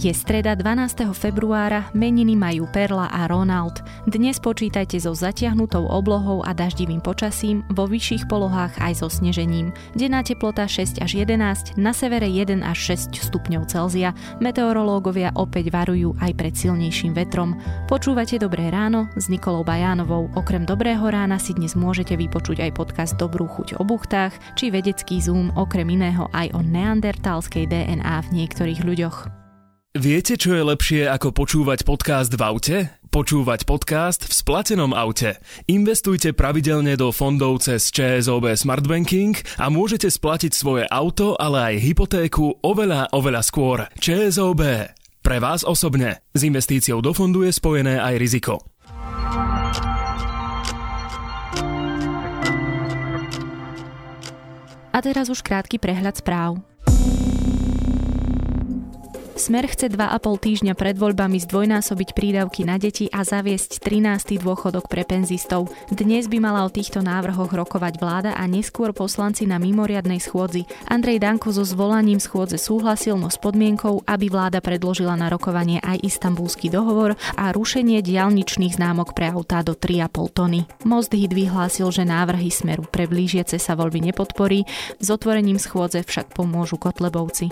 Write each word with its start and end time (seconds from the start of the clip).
Je 0.00 0.16
streda 0.16 0.56
12. 0.56 1.12
februára, 1.12 1.92
meniny 1.92 2.32
majú 2.32 2.64
Perla 2.72 3.12
a 3.12 3.28
Ronald. 3.28 3.84
Dnes 4.08 4.40
počítajte 4.40 4.96
so 4.96 5.12
zatiahnutou 5.12 5.84
oblohou 5.84 6.40
a 6.40 6.56
daždivým 6.56 7.04
počasím, 7.04 7.60
vo 7.68 7.84
vyšších 7.84 8.24
polohách 8.24 8.80
aj 8.80 9.04
so 9.04 9.12
snežením. 9.12 9.76
Denná 9.92 10.24
teplota 10.24 10.64
6 10.64 11.04
až 11.04 11.20
11, 11.20 11.76
na 11.76 11.92
severe 11.92 12.24
1 12.24 12.64
až 12.64 12.96
6 12.96 13.28
stupňov 13.28 13.68
Celzia. 13.68 14.16
Meteorológovia 14.40 15.36
opäť 15.36 15.68
varujú 15.68 16.16
aj 16.16 16.32
pred 16.32 16.56
silnejším 16.56 17.12
vetrom. 17.12 17.60
Počúvate 17.84 18.40
Dobré 18.40 18.72
ráno 18.72 19.04
s 19.20 19.28
Nikolou 19.28 19.68
Bajánovou. 19.68 20.32
Okrem 20.32 20.64
Dobrého 20.64 21.04
rána 21.12 21.36
si 21.36 21.52
dnes 21.52 21.76
môžete 21.76 22.16
vypočuť 22.16 22.64
aj 22.64 22.72
podcast 22.72 23.20
Dobrú 23.20 23.44
chuť 23.44 23.76
o 23.76 23.84
buchtách, 23.84 24.32
či 24.56 24.72
vedecký 24.72 25.20
zoom 25.20 25.52
okrem 25.60 25.92
iného 25.92 26.24
aj 26.32 26.56
o 26.56 26.64
neandertalskej 26.64 27.68
DNA 27.68 28.16
v 28.24 28.28
niektorých 28.32 28.80
ľuďoch. 28.80 29.49
Viete, 29.90 30.38
čo 30.38 30.54
je 30.54 30.62
lepšie 30.62 31.02
ako 31.10 31.34
počúvať 31.34 31.82
podcast 31.82 32.30
v 32.30 32.38
aute? 32.46 32.76
Počúvať 33.10 33.66
podcast 33.66 34.22
v 34.22 34.30
splatenom 34.30 34.94
aute. 34.94 35.42
Investujte 35.66 36.30
pravidelne 36.30 36.94
do 36.94 37.10
fondov 37.10 37.66
cez 37.66 37.90
ČSOB 37.90 38.54
Smart 38.54 38.86
Banking 38.86 39.34
a 39.58 39.66
môžete 39.66 40.06
splatiť 40.06 40.54
svoje 40.54 40.86
auto, 40.86 41.34
ale 41.34 41.74
aj 41.74 41.82
hypotéku 41.82 42.62
oveľa, 42.62 43.10
oveľa 43.10 43.42
skôr. 43.42 43.90
ČSOB. 43.98 44.62
Pre 45.26 45.38
vás 45.42 45.66
osobne. 45.66 46.22
S 46.38 46.46
investíciou 46.46 47.02
do 47.02 47.10
fondu 47.10 47.42
je 47.42 47.50
spojené 47.50 47.98
aj 47.98 48.14
riziko. 48.14 48.62
A 54.94 54.98
teraz 55.02 55.26
už 55.26 55.42
krátky 55.42 55.82
prehľad 55.82 56.22
správ. 56.22 56.62
Smer 59.40 59.64
chce 59.72 59.88
2,5 59.88 60.36
týždňa 60.36 60.76
pred 60.76 61.00
voľbami 61.00 61.40
zdvojnásobiť 61.40 62.12
prídavky 62.12 62.68
na 62.68 62.76
deti 62.76 63.08
a 63.08 63.24
zaviesť 63.24 63.80
13. 63.80 64.36
dôchodok 64.36 64.84
pre 64.84 65.00
penzistov. 65.08 65.72
Dnes 65.88 66.28
by 66.28 66.44
mala 66.44 66.60
o 66.60 66.68
týchto 66.68 67.00
návrhoch 67.00 67.48
rokovať 67.48 67.96
vláda 67.96 68.36
a 68.36 68.44
neskôr 68.44 68.92
poslanci 68.92 69.48
na 69.48 69.56
mimoriadnej 69.56 70.20
schôdzi. 70.20 70.68
Andrej 70.92 71.24
Danko 71.24 71.56
so 71.56 71.64
zvolaním 71.64 72.20
schôdze 72.20 72.60
súhlasil, 72.60 73.16
no 73.16 73.32
s 73.32 73.40
podmienkou, 73.40 74.04
aby 74.04 74.28
vláda 74.28 74.60
predložila 74.60 75.16
na 75.16 75.32
rokovanie 75.32 75.80
aj 75.80 76.04
istambulský 76.04 76.68
dohovor 76.68 77.16
a 77.40 77.48
rušenie 77.56 78.04
diálničných 78.04 78.76
známok 78.76 79.16
pre 79.16 79.32
autá 79.32 79.64
do 79.64 79.72
3,5 79.72 80.36
tony. 80.36 80.68
Most 80.84 81.16
Hit 81.16 81.32
vyhlásil, 81.32 81.88
že 81.88 82.04
návrhy 82.04 82.52
Smeru 82.52 82.84
pre 82.84 83.08
blížiace 83.08 83.56
sa 83.56 83.72
voľby 83.72 84.04
nepodporí, 84.04 84.68
s 85.00 85.08
otvorením 85.08 85.56
schôdze 85.56 86.04
však 86.04 86.36
pomôžu 86.36 86.76
Kotlebovci. 86.76 87.48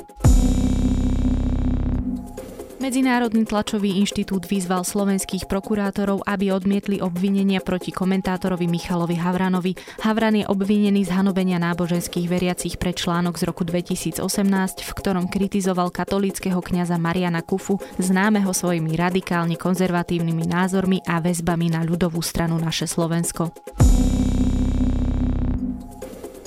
Medzinárodný 2.89 3.45
tlačový 3.45 4.01
inštitút 4.01 4.49
vyzval 4.49 4.81
slovenských 4.81 5.45
prokurátorov, 5.45 6.25
aby 6.25 6.57
odmietli 6.57 7.05
obvinenia 7.05 7.61
proti 7.61 7.93
komentátorovi 7.93 8.65
Michalovi 8.65 9.13
Havranovi. 9.13 9.77
Havran 10.01 10.41
je 10.41 10.49
obvinený 10.49 11.05
z 11.05 11.13
hanobenia 11.13 11.61
náboženských 11.61 12.25
veriacich 12.25 12.81
pre 12.81 12.97
článok 12.97 13.37
z 13.37 13.45
roku 13.45 13.69
2018, 13.69 14.25
v 14.81 14.93
ktorom 15.05 15.29
kritizoval 15.29 15.93
katolického 15.93 16.65
kňaza 16.65 16.97
Mariana 16.97 17.45
Kufu, 17.45 17.77
známeho 18.01 18.57
svojimi 18.57 18.97
radikálne 18.97 19.61
konzervatívnymi 19.61 20.49
názormi 20.49 21.05
a 21.05 21.21
väzbami 21.21 21.69
na 21.69 21.85
ľudovú 21.85 22.25
stranu 22.25 22.57
Naše 22.57 22.89
Slovensko. 22.89 23.53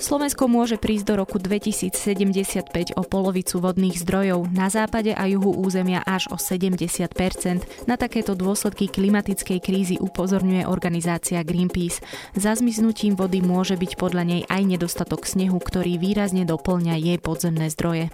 Slovensko 0.02 0.50
môže 0.50 0.82
prísť 0.82 1.14
do 1.14 1.22
roku 1.22 1.38
2075 1.38 2.98
o 2.98 3.06
polovicu 3.06 3.62
vodných 3.62 4.02
zdrojov, 4.02 4.50
na 4.50 4.66
západe 4.66 5.14
a 5.14 5.30
juhu 5.30 5.54
územia 5.54 6.02
až 6.02 6.26
o 6.34 6.42
70% 6.42 7.86
Na 7.86 8.02
takéto 8.02 8.34
dôsledky 8.34 8.90
klimatickej 8.90 9.62
krízy 9.62 9.96
upozorňuje 10.02 10.66
organizácia 10.66 11.46
Greenpeace. 11.46 12.02
Za 12.34 12.58
zmiznutím 12.58 13.14
vody 13.14 13.46
môže 13.46 13.78
byť 13.78 13.92
podľa 14.02 14.24
nej 14.26 14.42
aj 14.50 14.62
nedostatok 14.66 15.30
snehu, 15.30 15.62
ktorý 15.62 16.02
výrazne 16.02 16.50
doplňa 16.50 16.98
jej 16.98 17.22
podzemné 17.22 17.70
zdroje. 17.70 18.10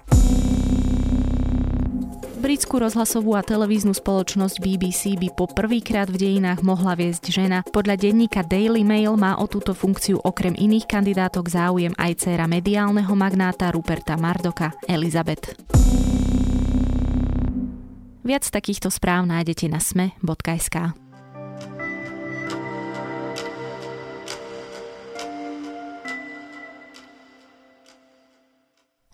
Britskú 2.37 2.77
rozhlasovú 2.77 3.33
a 3.33 3.41
televíznu 3.41 3.97
spoločnosť 3.97 4.61
BBC 4.61 5.17
by 5.17 5.33
po 5.33 5.49
prvýkrát 5.49 6.05
v 6.05 6.21
dejinách 6.21 6.61
mohla 6.61 6.93
viesť 6.93 7.33
žena. 7.33 7.65
Podľa 7.65 7.97
denníka 7.97 8.45
Daily 8.45 8.85
Mail 8.85 9.17
má 9.17 9.41
o 9.41 9.49
túto 9.49 9.73
funkciu 9.73 10.21
okrem 10.21 10.53
iných 10.53 10.85
kandidátok 10.85 11.49
záujem 11.49 11.97
aj 11.97 12.21
dcéra 12.21 12.45
mediálneho 12.45 13.09
magnáta 13.17 13.73
Ruperta 13.73 14.13
Mardoka, 14.21 14.77
Elizabeth. 14.85 15.57
Viac 18.21 18.43
takýchto 18.45 18.93
správ 18.93 19.25
nájdete 19.25 19.65
na 19.65 19.81
sme.sk. 19.81 21.06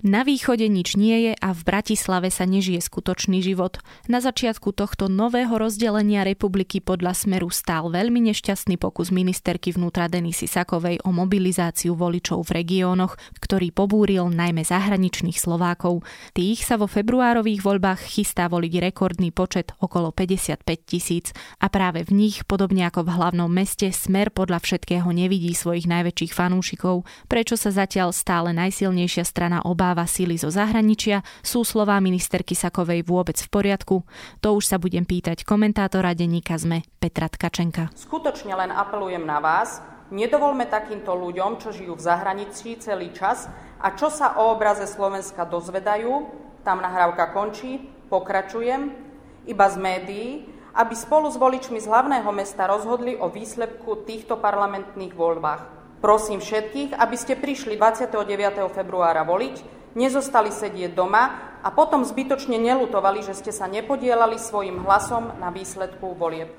Na 0.04 0.28
východe 0.28 0.68
nič 0.68 1.00
nie 1.00 1.32
je 1.32 1.34
a 1.40 1.56
v 1.56 1.64
Bratislave 1.64 2.28
sa 2.28 2.44
nežije 2.44 2.84
skutočný 2.84 3.40
život. 3.40 3.80
Na 4.12 4.20
začiatku 4.20 4.76
tohto 4.76 5.08
nového 5.08 5.56
rozdelenia 5.56 6.28
republiky 6.28 6.84
podľa 6.84 7.16
Smeru 7.16 7.48
stál 7.48 7.88
veľmi 7.88 8.20
nešťastný 8.28 8.76
pokus 8.76 9.16
ministerky 9.16 9.72
vnútra 9.72 10.12
Denisy 10.12 10.44
Sakovej 10.52 11.00
o 11.08 11.16
mobilizáciu 11.16 11.96
voličov 11.96 12.44
v 12.44 12.52
regiónoch, 12.52 13.16
ktorý 13.40 13.72
pobúril 13.72 14.28
najmä 14.28 14.68
zahraničných 14.68 15.40
Slovákov. 15.40 16.04
Tých 16.36 16.68
sa 16.68 16.76
vo 16.76 16.92
februárových 16.92 17.64
voľbách 17.64 18.04
chystá 18.04 18.52
voliť 18.52 18.92
rekordný 18.92 19.32
počet 19.32 19.72
okolo 19.80 20.12
55 20.12 20.68
tisíc 20.84 21.32
a 21.64 21.72
práve 21.72 22.04
v 22.04 22.12
nich, 22.12 22.44
podobne 22.44 22.92
ako 22.92 23.08
v 23.08 23.14
hlavnom 23.24 23.48
meste, 23.48 23.88
Smer 23.96 24.36
podľa 24.36 24.60
všetkého 24.68 25.08
nevidí 25.16 25.56
svojich 25.56 25.88
najväčších 25.88 26.36
fanúšikov, 26.36 27.08
prečo 27.32 27.56
sa 27.56 27.72
zatiaľ 27.72 28.12
stále 28.12 28.52
najsilnejšia 28.52 29.24
strana 29.24 29.64
obáva 29.64 29.93
dodáva 29.94 30.10
síly 30.10 30.42
zo 30.42 30.50
zahraničia, 30.50 31.22
sú 31.46 31.62
slová 31.62 32.02
ministerky 32.02 32.58
Sakovej 32.58 33.06
vôbec 33.06 33.38
v 33.38 33.46
poriadku? 33.54 34.02
To 34.42 34.58
už 34.58 34.66
sa 34.66 34.82
budem 34.82 35.06
pýtať 35.06 35.46
komentátora 35.46 36.18
denníka 36.18 36.58
ZME 36.58 36.82
Petra 36.98 37.30
Tkačenka. 37.30 37.94
Skutočne 37.94 38.58
len 38.58 38.74
apelujem 38.74 39.22
na 39.22 39.38
vás, 39.38 39.86
nedovolme 40.10 40.66
takýmto 40.66 41.14
ľuďom, 41.14 41.62
čo 41.62 41.70
žijú 41.70 41.94
v 41.94 42.06
zahraničí 42.10 42.82
celý 42.82 43.14
čas 43.14 43.46
a 43.78 43.94
čo 43.94 44.10
sa 44.10 44.42
o 44.42 44.58
obraze 44.58 44.90
Slovenska 44.90 45.46
dozvedajú, 45.46 46.26
tam 46.66 46.82
nahrávka 46.82 47.30
končí, 47.30 47.86
pokračujem, 48.10 48.98
iba 49.46 49.68
z 49.70 49.78
médií, 49.78 50.30
aby 50.74 50.98
spolu 50.98 51.30
s 51.30 51.38
voličmi 51.38 51.78
z 51.78 51.86
hlavného 51.86 52.34
mesta 52.34 52.66
rozhodli 52.66 53.14
o 53.14 53.30
výsledku 53.30 54.10
týchto 54.10 54.42
parlamentných 54.42 55.14
voľbách. 55.14 55.62
Prosím 56.02 56.42
všetkých, 56.42 56.98
aby 56.98 57.16
ste 57.16 57.38
prišli 57.38 57.78
29. 57.78 58.74
februára 58.74 59.22
voliť, 59.24 59.83
nezostali 59.96 60.54
sedieť 60.54 60.92
doma 60.94 61.58
a 61.64 61.70
potom 61.72 62.04
zbytočne 62.04 62.60
nelutovali, 62.60 63.24
že 63.24 63.34
ste 63.38 63.52
sa 63.56 63.66
nepodielali 63.72 64.36
svojim 64.36 64.84
hlasom 64.84 65.38
na 65.40 65.50
výsledku 65.50 66.14
volieb. 66.14 66.52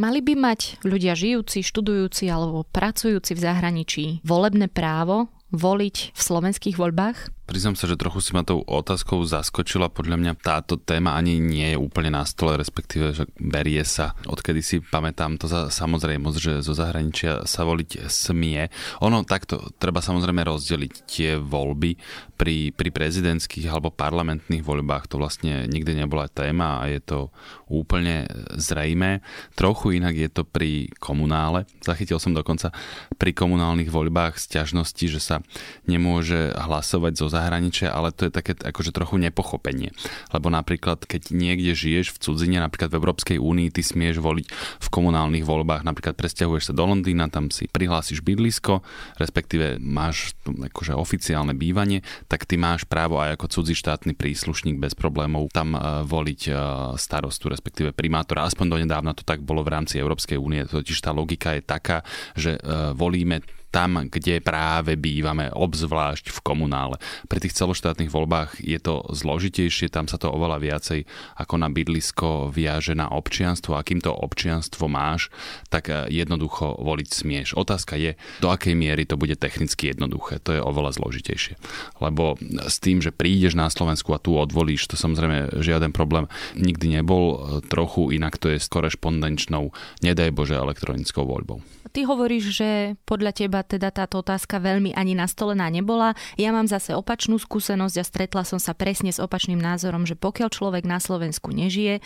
Mali 0.00 0.24
by 0.24 0.32
mať 0.32 0.80
ľudia 0.86 1.12
žijúci, 1.12 1.60
študujúci 1.60 2.24
alebo 2.32 2.64
pracujúci 2.64 3.36
v 3.36 3.40
zahraničí 3.40 4.04
volebné 4.24 4.72
právo 4.72 5.28
voliť 5.50 5.96
v 6.14 6.20
slovenských 6.20 6.76
voľbách? 6.78 7.40
Priznám 7.50 7.74
sa, 7.74 7.90
že 7.90 7.98
trochu 7.98 8.22
si 8.22 8.30
ma 8.30 8.46
tou 8.46 8.62
otázkou 8.62 9.26
zaskočila. 9.26 9.90
Podľa 9.90 10.22
mňa 10.22 10.32
táto 10.38 10.78
téma 10.78 11.18
ani 11.18 11.42
nie 11.42 11.74
je 11.74 11.82
úplne 11.82 12.14
na 12.14 12.22
stole, 12.22 12.54
respektíve, 12.54 13.10
že 13.10 13.26
berie 13.42 13.82
sa. 13.82 14.14
Odkedy 14.22 14.62
si 14.62 14.78
pamätám 14.78 15.34
to 15.34 15.50
za 15.50 15.66
samozrejmosť, 15.66 16.38
že 16.38 16.52
zo 16.62 16.78
zahraničia 16.78 17.42
sa 17.50 17.66
voliť 17.66 18.06
smie. 18.06 18.70
Ono 19.02 19.26
takto, 19.26 19.74
treba 19.82 19.98
samozrejme 19.98 20.46
rozdeliť 20.46 20.92
tie 21.10 21.30
voľby 21.42 21.98
pri, 22.38 22.70
pri 22.70 22.88
prezidentských 22.94 23.66
alebo 23.66 23.90
parlamentných 23.90 24.62
voľbách. 24.62 25.10
To 25.10 25.18
vlastne 25.18 25.66
nikdy 25.66 25.98
nebola 25.98 26.30
téma 26.30 26.78
a 26.78 26.86
je 26.86 27.02
to 27.02 27.34
úplne 27.66 28.30
zrejmé. 28.54 29.26
Trochu 29.58 29.98
inak 29.98 30.14
je 30.14 30.30
to 30.30 30.46
pri 30.46 30.86
komunále. 31.02 31.66
Zachytil 31.82 32.22
som 32.22 32.30
dokonca 32.30 32.70
pri 33.18 33.34
komunálnych 33.34 33.90
voľbách 33.90 34.38
sťažnosti, 34.38 35.04
že 35.10 35.18
sa 35.18 35.39
nemôže 35.86 36.52
hlasovať 36.54 37.12
zo 37.16 37.26
zahraničia, 37.30 37.90
ale 37.90 38.14
to 38.14 38.28
je 38.28 38.32
také 38.32 38.52
akože 38.56 38.94
trochu 38.94 39.18
nepochopenie. 39.18 39.90
Lebo 40.30 40.48
napríklad, 40.52 41.04
keď 41.04 41.32
niekde 41.32 41.74
žiješ 41.74 42.16
v 42.16 42.20
cudzine, 42.20 42.58
napríklad 42.62 42.92
v 42.92 42.98
Európskej 42.98 43.38
únii, 43.40 43.72
ty 43.74 43.82
smieš 43.82 44.22
voliť 44.22 44.46
v 44.80 44.88
komunálnych 44.88 45.44
voľbách, 45.46 45.82
napríklad 45.86 46.14
presťahuješ 46.16 46.70
sa 46.70 46.76
do 46.76 46.84
Londýna, 46.86 47.32
tam 47.32 47.48
si 47.48 47.66
prihlásiš 47.70 48.20
bydlisko, 48.22 48.82
respektíve 49.16 49.80
máš 49.80 50.34
akože 50.46 50.94
oficiálne 50.94 51.56
bývanie, 51.56 52.04
tak 52.28 52.46
ty 52.46 52.60
máš 52.60 52.84
právo 52.84 53.18
aj 53.18 53.38
ako 53.38 53.46
cudzí 53.60 53.74
štátny 53.78 54.12
príslušník 54.14 54.76
bez 54.76 54.92
problémov 54.94 55.50
tam 55.50 55.74
uh, 55.74 56.02
voliť 56.04 56.40
uh, 56.50 56.56
starostu, 56.96 57.50
respektíve 57.50 57.96
primátora. 57.96 58.46
Aspoň 58.46 58.78
donedávna 58.78 59.12
to 59.16 59.26
tak 59.26 59.42
bolo 59.42 59.64
v 59.66 59.72
rámci 59.74 59.98
Európskej 59.98 60.38
únie, 60.38 60.66
totiž 60.66 60.98
tá 61.00 61.10
logika 61.10 61.56
je 61.56 61.62
taká, 61.62 62.02
že 62.34 62.58
uh, 62.58 62.92
volíme 62.94 63.42
tam, 63.70 64.10
kde 64.10 64.42
práve 64.42 64.98
bývame, 64.98 65.48
obzvlášť 65.50 66.34
v 66.34 66.38
komunále. 66.42 66.98
Pri 67.30 67.38
tých 67.38 67.56
celoštátnych 67.56 68.10
voľbách 68.10 68.58
je 68.58 68.78
to 68.82 69.06
zložitejšie, 69.14 69.88
tam 69.90 70.10
sa 70.10 70.18
to 70.18 70.30
oveľa 70.30 70.58
viacej 70.58 71.06
ako 71.38 71.54
na 71.56 71.70
bydlisko 71.70 72.50
viaže 72.50 72.98
na 72.98 73.08
občianstvo. 73.10 73.78
A 73.78 73.86
kým 73.86 74.02
to 74.02 74.10
občianstvo 74.10 74.90
máš, 74.90 75.30
tak 75.70 75.88
eh, 75.88 76.10
jednoducho 76.10 76.82
voliť 76.82 77.08
smieš. 77.08 77.48
Otázka 77.54 77.94
je, 77.94 78.18
do 78.42 78.50
akej 78.50 78.74
miery 78.74 79.06
to 79.06 79.14
bude 79.14 79.38
technicky 79.38 79.94
jednoduché. 79.94 80.42
To 80.42 80.50
je 80.52 80.60
oveľa 80.60 80.98
zložitejšie. 80.98 81.54
Lebo 82.02 82.36
s 82.66 82.82
tým, 82.82 82.98
že 82.98 83.14
prídeš 83.14 83.54
na 83.54 83.70
Slovensku 83.70 84.12
a 84.12 84.22
tu 84.22 84.34
odvolíš, 84.34 84.90
to 84.90 84.98
samozrejme 84.98 85.62
žiaden 85.62 85.94
problém 85.94 86.26
nikdy 86.58 87.00
nebol. 87.00 87.60
Trochu 87.70 88.10
inak 88.14 88.36
to 88.36 88.50
je 88.50 88.58
s 88.58 88.66
korešpondenčnou, 88.66 89.70
nedaj 90.02 90.34
Bože, 90.34 90.58
elektronickou 90.58 91.22
voľbou. 91.22 91.62
Ty 91.90 92.06
hovoríš, 92.06 92.54
že 92.54 92.68
podľa 93.02 93.34
teba 93.34 93.59
teda 93.64 93.92
táto 93.92 94.20
otázka 94.20 94.60
veľmi 94.62 94.94
ani 94.94 95.12
nastolená 95.16 95.68
nebola. 95.68 96.16
Ja 96.36 96.54
mám 96.54 96.70
zase 96.70 96.96
opačnú 96.96 97.36
skúsenosť 97.40 97.96
a 98.00 98.04
stretla 98.04 98.42
som 98.46 98.62
sa 98.62 98.72
presne 98.72 99.12
s 99.12 99.22
opačným 99.22 99.58
názorom, 99.60 100.08
že 100.08 100.16
pokiaľ 100.16 100.48
človek 100.48 100.84
na 100.86 101.02
Slovensku 101.02 101.52
nežije, 101.52 102.00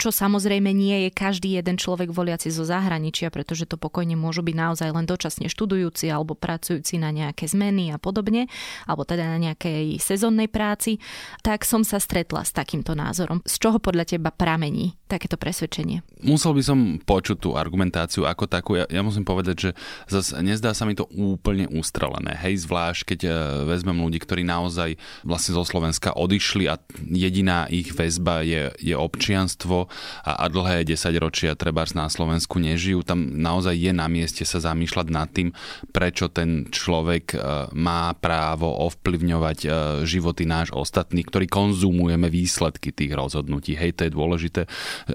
čo 0.00 0.08
samozrejme 0.14 0.70
nie 0.72 1.08
je 1.08 1.10
každý 1.12 1.56
jeden 1.58 1.76
človek 1.76 2.10
voliaci 2.10 2.48
zo 2.48 2.64
zahraničia, 2.66 3.28
pretože 3.28 3.68
to 3.68 3.76
pokojne 3.76 4.16
môžu 4.16 4.40
byť 4.40 4.56
naozaj 4.56 4.88
len 4.90 5.06
dočasne 5.06 5.46
študujúci 5.50 6.08
alebo 6.08 6.38
pracujúci 6.38 6.96
na 6.96 7.12
nejaké 7.12 7.46
zmeny 7.46 7.92
a 7.92 7.98
podobne, 8.00 8.48
alebo 8.88 9.04
teda 9.04 9.28
na 9.28 9.38
nejakej 9.38 9.98
sezónnej 10.00 10.48
práci, 10.48 10.98
tak 11.44 11.66
som 11.66 11.84
sa 11.86 12.00
stretla 12.00 12.42
s 12.42 12.54
takýmto 12.56 12.96
názorom. 12.96 13.44
Z 13.44 13.60
čoho 13.60 13.78
podľa 13.78 14.16
teba 14.16 14.30
pramení 14.32 14.96
takéto 15.06 15.38
presvedčenie? 15.38 16.02
Musel 16.24 16.56
by 16.56 16.62
som 16.64 16.78
počuť 16.98 17.36
tú 17.38 17.50
argumentáciu 17.54 18.26
ako 18.26 18.48
takú. 18.48 18.80
Ja, 18.80 18.88
ja 18.88 19.04
musím 19.04 19.22
povedať, 19.22 19.56
že 19.56 19.70
zase 20.08 20.40
nezdá 20.40 20.72
sa 20.72 20.88
mi 20.88 20.93
to 20.94 21.06
úplne 21.10 21.66
ustrelené. 21.70 22.36
Hej, 22.38 22.66
zvlášť 22.68 23.14
keď 23.14 23.20
e, 23.26 23.30
vezmem 23.66 23.98
ľudí, 23.98 24.22
ktorí 24.22 24.46
naozaj 24.46 24.96
vlastne 25.26 25.52
zo 25.56 25.64
Slovenska 25.66 26.14
odišli 26.14 26.70
a 26.70 26.78
jediná 27.10 27.66
ich 27.68 27.90
väzba 27.92 28.46
je, 28.46 28.70
je 28.78 28.94
občianstvo 28.94 29.90
a, 30.22 30.32
a 30.40 30.46
dlhé 30.46 30.86
10 30.86 30.98
ročia 31.18 31.58
treba 31.58 31.86
na 31.92 32.08
Slovensku 32.08 32.56
nežijú. 32.56 33.04
Tam 33.04 33.20
naozaj 33.36 33.76
je 33.76 33.92
na 33.92 34.08
mieste 34.08 34.42
sa 34.48 34.56
zamýšľať 34.56 35.06
nad 35.12 35.28
tým, 35.28 35.52
prečo 35.92 36.32
ten 36.32 36.70
človek 36.70 37.24
e, 37.34 37.38
má 37.76 38.14
právo 38.16 38.72
ovplyvňovať 38.88 39.58
e, 39.64 39.68
životy 40.08 40.48
náš 40.48 40.72
ostatných, 40.72 41.28
ktorí 41.28 41.46
konzumujeme 41.50 42.32
výsledky 42.32 42.94
tých 42.94 43.12
rozhodnutí. 43.12 43.76
Hej, 43.76 44.00
to 44.00 44.02
je 44.08 44.16
dôležité, 44.16 44.62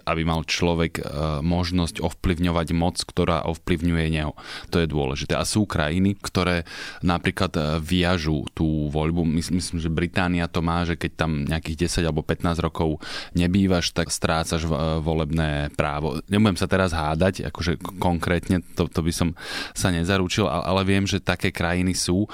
aby 0.05 0.21
mal 0.27 0.45
človek 0.45 1.01
možnosť 1.41 2.01
ovplyvňovať 2.01 2.67
moc, 2.75 3.01
ktorá 3.01 3.45
ovplyvňuje 3.49 4.05
neho. 4.09 4.33
To 4.73 4.81
je 4.81 4.87
dôležité. 4.89 5.33
A 5.35 5.43
sú 5.45 5.68
krajiny, 5.69 6.17
ktoré 6.17 6.65
napríklad 7.05 7.53
e, 7.53 7.61
viažú 7.77 8.49
tú 8.57 8.89
voľbu. 8.89 9.21
Myslím, 9.29 9.77
že 9.77 9.93
Británia 9.93 10.49
to 10.49 10.65
má, 10.65 10.81
že 10.81 10.97
keď 10.97 11.11
tam 11.13 11.45
nejakých 11.45 11.85
10 11.85 12.09
alebo 12.09 12.25
15 12.25 12.65
rokov 12.65 12.97
nebývaš, 13.37 13.93
tak 13.93 14.09
strácaš 14.09 14.65
e, 14.65 14.69
volebné 14.97 15.69
právo. 15.77 16.17
Nebudem 16.25 16.57
sa 16.57 16.65
teraz 16.65 16.89
hádať, 16.89 17.45
akože 17.53 17.77
konkrétne, 18.01 18.65
to, 18.73 18.89
to 18.89 19.05
by 19.05 19.13
som 19.13 19.37
sa 19.77 19.93
nezaručil, 19.93 20.49
ale 20.49 20.81
viem, 20.89 21.05
že 21.05 21.21
také 21.21 21.53
krajiny 21.53 21.93
sú 21.93 22.25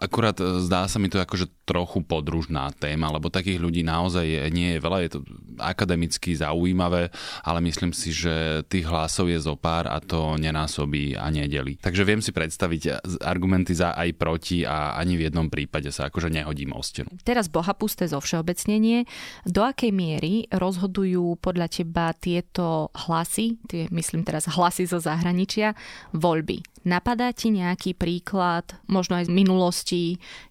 Akurát 0.00 0.40
e, 0.40 0.64
zdá 0.64 0.88
sa 0.88 0.96
mi 0.96 1.12
to 1.12 1.20
akože 1.20 1.59
trochu 1.70 2.02
podružná 2.02 2.74
téma, 2.74 3.14
lebo 3.14 3.30
takých 3.30 3.62
ľudí 3.62 3.86
naozaj 3.86 4.50
nie 4.50 4.74
je 4.74 4.82
veľa, 4.82 4.98
je 5.06 5.10
to 5.14 5.20
akademicky 5.62 6.34
zaujímavé, 6.34 7.14
ale 7.46 7.58
myslím 7.62 7.94
si, 7.94 8.10
že 8.10 8.66
tých 8.66 8.90
hlasov 8.90 9.30
je 9.30 9.38
zo 9.38 9.54
pár 9.54 9.86
a 9.86 10.02
to 10.02 10.34
nenásobí 10.34 11.14
a 11.14 11.30
nedeli. 11.30 11.78
Takže 11.78 12.02
viem 12.02 12.18
si 12.18 12.34
predstaviť 12.34 13.06
argumenty 13.22 13.78
za 13.78 13.94
aj 13.94 14.18
proti 14.18 14.66
a 14.66 14.98
ani 14.98 15.14
v 15.14 15.30
jednom 15.30 15.46
prípade 15.46 15.94
sa 15.94 16.10
akože 16.10 16.32
nehodím 16.32 16.74
o 16.74 16.82
stenu. 16.82 17.06
Teraz 17.22 17.46
bohapusté 17.46 18.10
zo 18.10 18.18
všeobecnenie. 18.18 19.06
Do 19.46 19.62
akej 19.62 19.94
miery 19.94 20.50
rozhodujú 20.50 21.38
podľa 21.38 21.70
teba 21.70 22.10
tieto 22.16 22.88
hlasy, 23.06 23.60
tie 23.68 23.86
myslím 23.92 24.26
teraz 24.26 24.50
hlasy 24.50 24.88
zo 24.88 24.98
zahraničia, 24.98 25.76
voľby? 26.16 26.64
Napadá 26.80 27.28
ti 27.36 27.52
nejaký 27.52 27.92
príklad, 27.92 28.64
možno 28.88 29.20
aj 29.20 29.28
z 29.28 29.32
minulosti, 29.36 30.02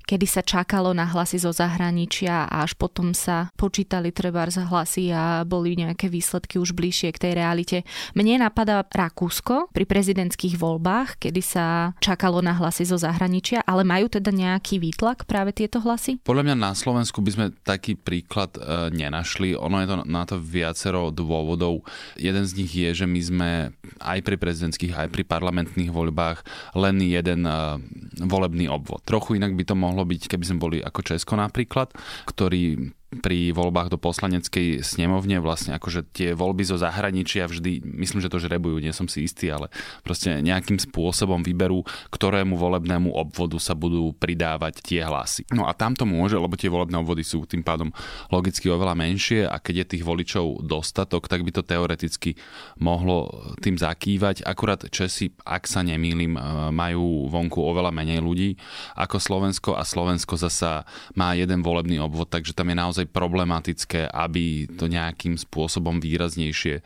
kedy 0.05 0.25
sa 0.29 0.45
čakalo 0.45 0.93
na 0.93 1.09
hlasy 1.09 1.41
zo 1.41 1.49
zahraničia 1.49 2.45
a 2.45 2.65
až 2.65 2.77
potom 2.77 3.17
sa 3.17 3.49
počítali 3.57 4.13
treba 4.13 4.45
z 4.45 4.61
hlasy 4.61 5.09
a 5.09 5.41
boli 5.41 5.73
nejaké 5.77 6.05
výsledky 6.05 6.61
už 6.61 6.77
bližšie 6.77 7.09
k 7.13 7.21
tej 7.21 7.33
realite. 7.37 7.77
Mne 8.13 8.45
napadá 8.45 8.85
Rakúsko 8.85 9.73
pri 9.73 9.85
prezidentských 9.89 10.57
voľbách, 10.57 11.17
kedy 11.17 11.41
sa 11.41 11.97
čakalo 11.97 12.45
na 12.45 12.53
hlasy 12.53 12.85
zo 12.85 12.97
zahraničia, 12.97 13.65
ale 13.65 13.81
majú 13.81 14.09
teda 14.09 14.29
nejaký 14.29 14.77
výtlak 14.77 15.25
práve 15.25 15.53
tieto 15.53 15.81
hlasy? 15.81 16.21
Podľa 16.21 16.45
mňa 16.45 16.55
na 16.57 16.71
Slovensku 16.77 17.25
by 17.25 17.31
sme 17.33 17.45
taký 17.65 17.97
príklad 17.97 18.53
e, 18.57 18.89
nenašli. 18.93 19.57
Ono 19.57 19.77
je 19.81 19.87
to 19.89 19.95
na 20.05 20.23
to 20.29 20.37
viacero 20.37 21.09
dôvodov. 21.09 21.85
Jeden 22.17 22.45
z 22.45 22.51
nich 22.57 22.73
je, 22.73 22.89
že 22.93 23.05
my 23.05 23.21
sme 23.21 23.49
aj 23.97 24.19
pri 24.21 24.37
prezidentských, 24.37 24.93
aj 24.93 25.09
pri 25.09 25.23
parlamentných 25.25 25.93
voľbách 25.93 26.18
len 26.75 26.95
jeden 27.01 27.45
e, 27.45 27.57
volebný 28.23 28.67
obvod. 28.69 29.03
Trochu 29.05 29.39
inak 29.39 29.55
by 29.55 29.63
to 29.63 29.75
mohlo 29.75 30.03
byť, 30.03 30.29
keby 30.29 30.43
sme 30.45 30.59
boli 30.59 30.77
ako 30.83 30.99
Česko 31.01 31.39
napríklad, 31.39 31.91
ktorý 32.27 32.93
pri 33.09 33.49
voľbách 33.57 33.89
do 33.89 33.97
poslaneckej 33.97 34.85
snemovne 34.85 35.41
vlastne 35.41 35.73
akože 35.73 36.13
tie 36.13 36.37
voľby 36.37 36.61
zo 36.61 36.77
zahraničia 36.77 37.49
vždy, 37.49 37.81
myslím, 37.81 38.21
že 38.21 38.29
to 38.29 38.37
žrebujú, 38.37 38.77
nie 38.77 38.93
som 38.93 39.09
si 39.09 39.25
istý, 39.25 39.49
ale 39.49 39.73
proste 40.05 40.45
nejakým 40.45 40.77
spôsobom 40.77 41.41
vyberú, 41.41 41.81
ktorému 42.13 42.53
volebnému 42.53 43.09
obvodu 43.09 43.57
sa 43.57 43.73
budú 43.73 44.13
pridávať 44.13 44.85
tie 44.85 45.01
hlasy. 45.01 45.49
No 45.49 45.65
a 45.65 45.73
tam 45.73 45.97
to 45.97 46.05
môže, 46.05 46.37
lebo 46.37 46.53
tie 46.53 46.69
volebné 46.69 47.01
obvody 47.01 47.25
sú 47.25 47.49
tým 47.49 47.65
pádom 47.65 47.89
logicky 48.29 48.69
oveľa 48.69 48.93
menšie 48.93 49.49
a 49.49 49.57
keď 49.57 49.85
je 49.85 49.89
tých 49.97 50.03
voličov 50.05 50.61
dostatok, 50.61 51.25
tak 51.25 51.41
by 51.41 51.51
to 51.51 51.65
teoreticky 51.65 52.37
mohlo 52.77 53.49
tým 53.57 53.73
zakývať. 53.75 54.45
Akurát 54.45 54.85
Česi, 54.93 55.33
ak 55.43 55.65
sa 55.65 55.81
nemýlim, 55.81 56.37
e, 56.37 56.41
majú 56.69 57.25
vonku 57.25 57.57
oveľa 57.57 57.89
menej 57.89 58.21
ľudí 58.21 58.49
ako 58.95 59.17
Slovensko 59.17 59.71
a 59.75 59.83
Slovensko 59.87 60.35
zasa 60.35 60.83
má 61.15 61.35
jeden 61.35 61.63
volebný 61.63 61.99
obvod, 62.03 62.27
takže 62.31 62.55
tam 62.55 62.71
je 62.71 62.77
naozaj 62.77 62.98
naozaj 62.99 63.15
problematické, 63.15 64.11
aby 64.11 64.67
to 64.75 64.91
nejakým 64.91 65.39
spôsobom 65.39 66.03
výraznejšie 66.03 66.75
e, 66.75 66.83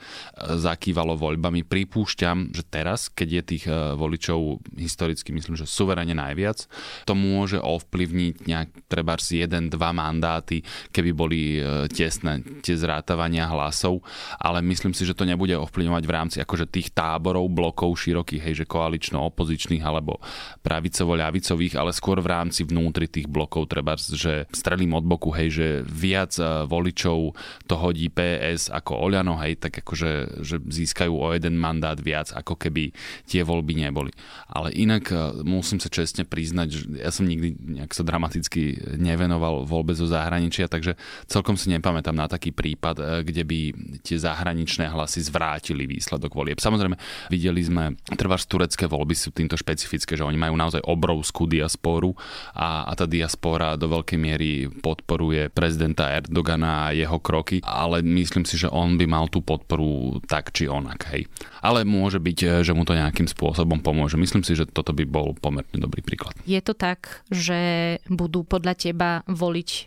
zakývalo 0.61 1.17
voľbami. 1.17 1.65
Pripúšťam, 1.65 2.53
že 2.53 2.61
teraz, 2.69 3.09
keď 3.09 3.41
je 3.41 3.41
tých 3.41 3.65
e, 3.65 3.97
voličov 3.97 4.61
historicky, 4.77 5.33
myslím, 5.33 5.57
že 5.57 5.65
suverene 5.65 6.13
najviac, 6.13 6.69
to 7.09 7.17
môže 7.17 7.57
ovplyvniť 7.57 8.45
nejak 8.45 8.69
treba 8.85 9.17
si 9.17 9.41
jeden, 9.41 9.73
dva 9.73 9.89
mandáty, 9.89 10.61
keby 10.93 11.09
boli 11.17 11.57
e, 11.57 11.89
tesné 11.89 12.45
tie 12.61 12.77
zrátavania 12.77 13.49
hlasov, 13.49 14.05
ale 14.37 14.61
myslím 14.61 14.93
si, 14.93 15.09
že 15.09 15.17
to 15.17 15.25
nebude 15.25 15.57
ovplyvňovať 15.57 16.03
v 16.05 16.13
rámci 16.13 16.37
akože 16.37 16.69
tých 16.69 16.93
táborov, 16.93 17.49
blokov 17.49 17.97
širokých, 17.97 18.43
hej, 18.43 18.55
že 18.61 18.69
koalično-opozičných 18.69 19.81
alebo 19.81 20.21
pravicovo-ľavicových, 20.61 21.73
ale 21.79 21.95
skôr 21.95 22.21
v 22.21 22.29
rámci 22.29 22.61
vnútri 22.67 23.09
tých 23.09 23.25
blokov, 23.25 23.71
treba, 23.71 23.97
že 23.97 24.45
strelím 24.51 24.93
od 24.93 25.05
boku, 25.07 25.31
hej, 25.31 25.49
že 25.49 25.67
viac 26.03 26.35
eh, 26.35 26.67
voličov 26.67 27.31
to 27.63 27.75
hodí 27.79 28.11
PS 28.11 28.67
ako 28.67 28.99
Oľano, 29.07 29.39
hej, 29.39 29.55
tak 29.55 29.79
akože 29.79 30.43
že 30.43 30.59
získajú 30.59 31.15
o 31.15 31.31
jeden 31.31 31.55
mandát 31.55 31.95
viac, 31.95 32.35
ako 32.35 32.59
keby 32.59 32.91
tie 33.23 33.47
voľby 33.47 33.87
neboli. 33.87 34.11
Ale 34.51 34.75
inak 34.75 35.03
eh, 35.15 35.17
musím 35.47 35.79
sa 35.79 35.87
čestne 35.87 36.27
priznať, 36.27 36.67
že 36.67 36.81
ja 36.99 37.11
som 37.15 37.23
nikdy 37.23 37.55
nejak 37.79 37.95
sa 37.95 38.03
dramaticky 38.03 38.75
nevenoval 38.99 39.63
voľbe 39.63 39.95
zo 39.95 40.11
zahraničia, 40.11 40.67
takže 40.67 40.99
celkom 41.31 41.55
si 41.55 41.71
nepamätám 41.71 42.13
na 42.13 42.27
taký 42.27 42.51
prípad, 42.51 42.95
eh, 42.99 43.05
kde 43.23 43.43
by 43.47 43.59
tie 44.03 44.19
zahraničné 44.19 44.91
hlasy 44.91 45.23
zvrátili 45.23 45.87
výsledok 45.87 46.35
volieb. 46.35 46.59
Samozrejme, 46.59 46.99
videli 47.31 47.61
sme, 47.63 47.95
trvá 48.19 48.35
turecké 48.43 48.89
voľby 48.89 49.15
sú 49.15 49.29
týmto 49.29 49.55
špecifické, 49.55 50.17
že 50.17 50.25
oni 50.25 50.35
majú 50.35 50.57
naozaj 50.57 50.83
obrovskú 50.83 51.45
diasporu 51.45 52.17
a, 52.57 52.89
a 52.89 52.93
tá 52.97 53.05
diaspora 53.05 53.77
do 53.77 53.87
veľkej 53.87 54.19
miery 54.19 54.67
podporuje 54.81 55.53
prezident 55.53 55.92
prezidenta 55.93 56.09
Erdogana 56.09 56.89
a 56.89 56.93
jeho 56.95 57.21
kroky, 57.21 57.61
ale 57.61 58.01
myslím 58.01 58.43
si, 58.43 58.57
že 58.57 58.67
on 58.67 58.97
by 58.97 59.05
mal 59.05 59.29
tú 59.29 59.45
podporu 59.45 60.17
tak 60.25 60.49
či 60.49 60.65
onak. 60.65 61.05
Hej. 61.13 61.29
Ale 61.61 61.85
môže 61.85 62.17
byť, 62.17 62.65
že 62.65 62.73
mu 62.73 62.83
to 62.83 62.97
nejakým 62.97 63.29
spôsobom 63.29 63.79
pomôže. 63.79 64.17
Myslím 64.17 64.41
si, 64.41 64.57
že 64.57 64.65
toto 64.65 64.91
by 64.91 65.05
bol 65.05 65.37
pomerne 65.37 65.77
dobrý 65.77 66.01
príklad. 66.01 66.33
Je 66.49 66.59
to 66.65 66.73
tak, 66.73 67.21
že 67.29 68.01
budú 68.09 68.41
podľa 68.41 68.73
teba 68.73 69.09
voliť 69.29 69.69
e, 69.69 69.81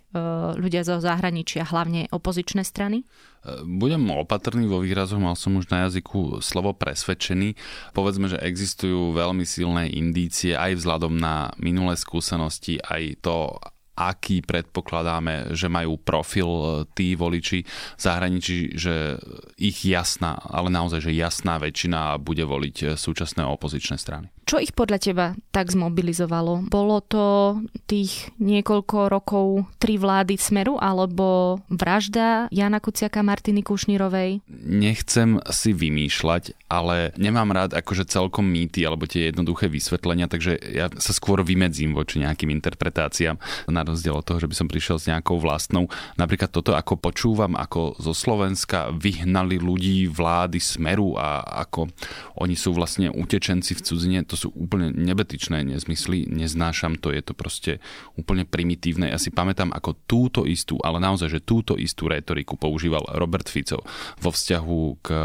ľudia 0.57 0.87
zo 0.87 1.03
zahraničia, 1.03 1.67
hlavne 1.67 2.07
opozičné 2.15 2.63
strany? 2.63 3.03
E, 3.03 3.05
budem 3.67 4.07
opatrný 4.15 4.71
vo 4.71 4.81
výrazoch, 4.81 5.19
mal 5.19 5.35
som 5.35 5.59
už 5.59 5.69
na 5.69 5.91
jazyku 5.91 6.39
slovo 6.41 6.73
presvedčený. 6.73 7.59
Povedzme, 7.93 8.31
že 8.31 8.41
existujú 8.41 9.13
veľmi 9.13 9.43
silné 9.43 9.91
indície 9.91 10.55
aj 10.55 10.79
vzhľadom 10.81 11.19
na 11.19 11.51
minulé 11.59 11.99
skúsenosti, 11.99 12.79
aj 12.79 13.21
to, 13.27 13.59
aký 13.97 14.45
predpokladáme, 14.45 15.57
že 15.57 15.73
majú 15.73 15.97
profil 15.97 16.47
e, 16.47 16.65
tí 16.93 17.17
voliči 17.17 17.65
v 17.65 18.01
zahraničí, 18.01 18.77
že 18.77 19.17
ich 19.57 19.81
jasná, 19.89 20.37
ale 20.37 20.69
naozaj, 20.69 21.09
že 21.09 21.17
jasná 21.17 21.57
väčšina 21.57 22.21
bude 22.21 22.45
voliť 22.45 22.77
e, 22.77 22.87
súčasné 22.95 23.43
opozičné 23.49 23.97
strany. 23.97 24.36
Čo 24.47 24.63
ich 24.63 24.71
podľa 24.71 25.03
teba 25.03 25.27
tak 25.51 25.75
zmobilizovalo? 25.75 26.71
Bolo 26.71 27.03
to 27.03 27.59
tých 27.91 28.31
niekoľko 28.39 29.11
rokov 29.11 29.67
tri 29.83 29.99
vlády 29.99 30.39
Smeru 30.39 30.79
alebo 30.79 31.59
vražda 31.67 32.47
Jana 32.55 32.79
Kuciaka 32.79 33.27
Martiny 33.27 33.67
Kušnírovej? 33.67 34.47
Nechcem 34.63 35.43
si 35.51 35.75
vymýšľať, 35.75 36.71
ale 36.71 37.11
nemám 37.19 37.51
rád 37.51 37.75
akože 37.75 38.07
celkom 38.07 38.47
mýty 38.47 38.87
alebo 38.87 39.11
tie 39.11 39.35
jednoduché 39.35 39.67
vysvetlenia, 39.67 40.31
takže 40.31 40.63
ja 40.63 40.95
sa 40.95 41.11
skôr 41.11 41.43
vymedzím 41.43 41.91
voči 41.91 42.23
nejakým 42.23 42.55
interpretáciám 42.55 43.43
na 43.67 43.83
rozdiel 43.83 44.15
od 44.15 44.23
toho, 44.23 44.39
že 44.39 44.47
by 44.47 44.55
som 44.55 44.71
prišiel 44.71 45.03
s 45.03 45.11
nejakou 45.11 45.43
vlastnou. 45.43 45.91
Napríklad 46.23 46.55
toto, 46.55 46.79
ako 46.79 46.95
počúvam, 46.95 47.59
ako 47.59 47.99
zo 47.99 48.15
Slovenska 48.15 48.95
vyhnali 48.95 49.59
ľudí 49.59 50.07
vlády 50.07 50.63
Smeru 50.63 51.19
a 51.19 51.43
ako 51.67 51.91
oni 52.39 52.55
sú 52.55 52.71
vlastne 52.79 53.11
utečenci 53.11 53.75
v 53.75 53.83
cudzine, 53.83 54.19
to 54.37 54.45
sú 54.45 54.49
úplne 54.53 54.93
nebetičné 54.93 55.65
nezmysly, 55.65 56.29
neznášam 56.29 57.01
to, 57.01 57.09
je 57.09 57.25
to 57.25 57.33
proste 57.33 57.81
úplne 58.21 58.45
primitívne. 58.45 59.09
Ja 59.09 59.17
si 59.17 59.33
pamätám, 59.33 59.73
ako 59.73 59.97
túto 60.05 60.45
istú, 60.45 60.77
ale 60.85 61.01
naozaj, 61.01 61.33
že 61.33 61.41
túto 61.41 61.81
istú 61.81 62.13
retoriku 62.13 62.61
používal 62.61 63.01
Robert 63.17 63.49
Fico 63.49 63.81
vo 64.21 64.29
vzťahu 64.29 64.81
k 65.01 65.09
e, 65.09 65.21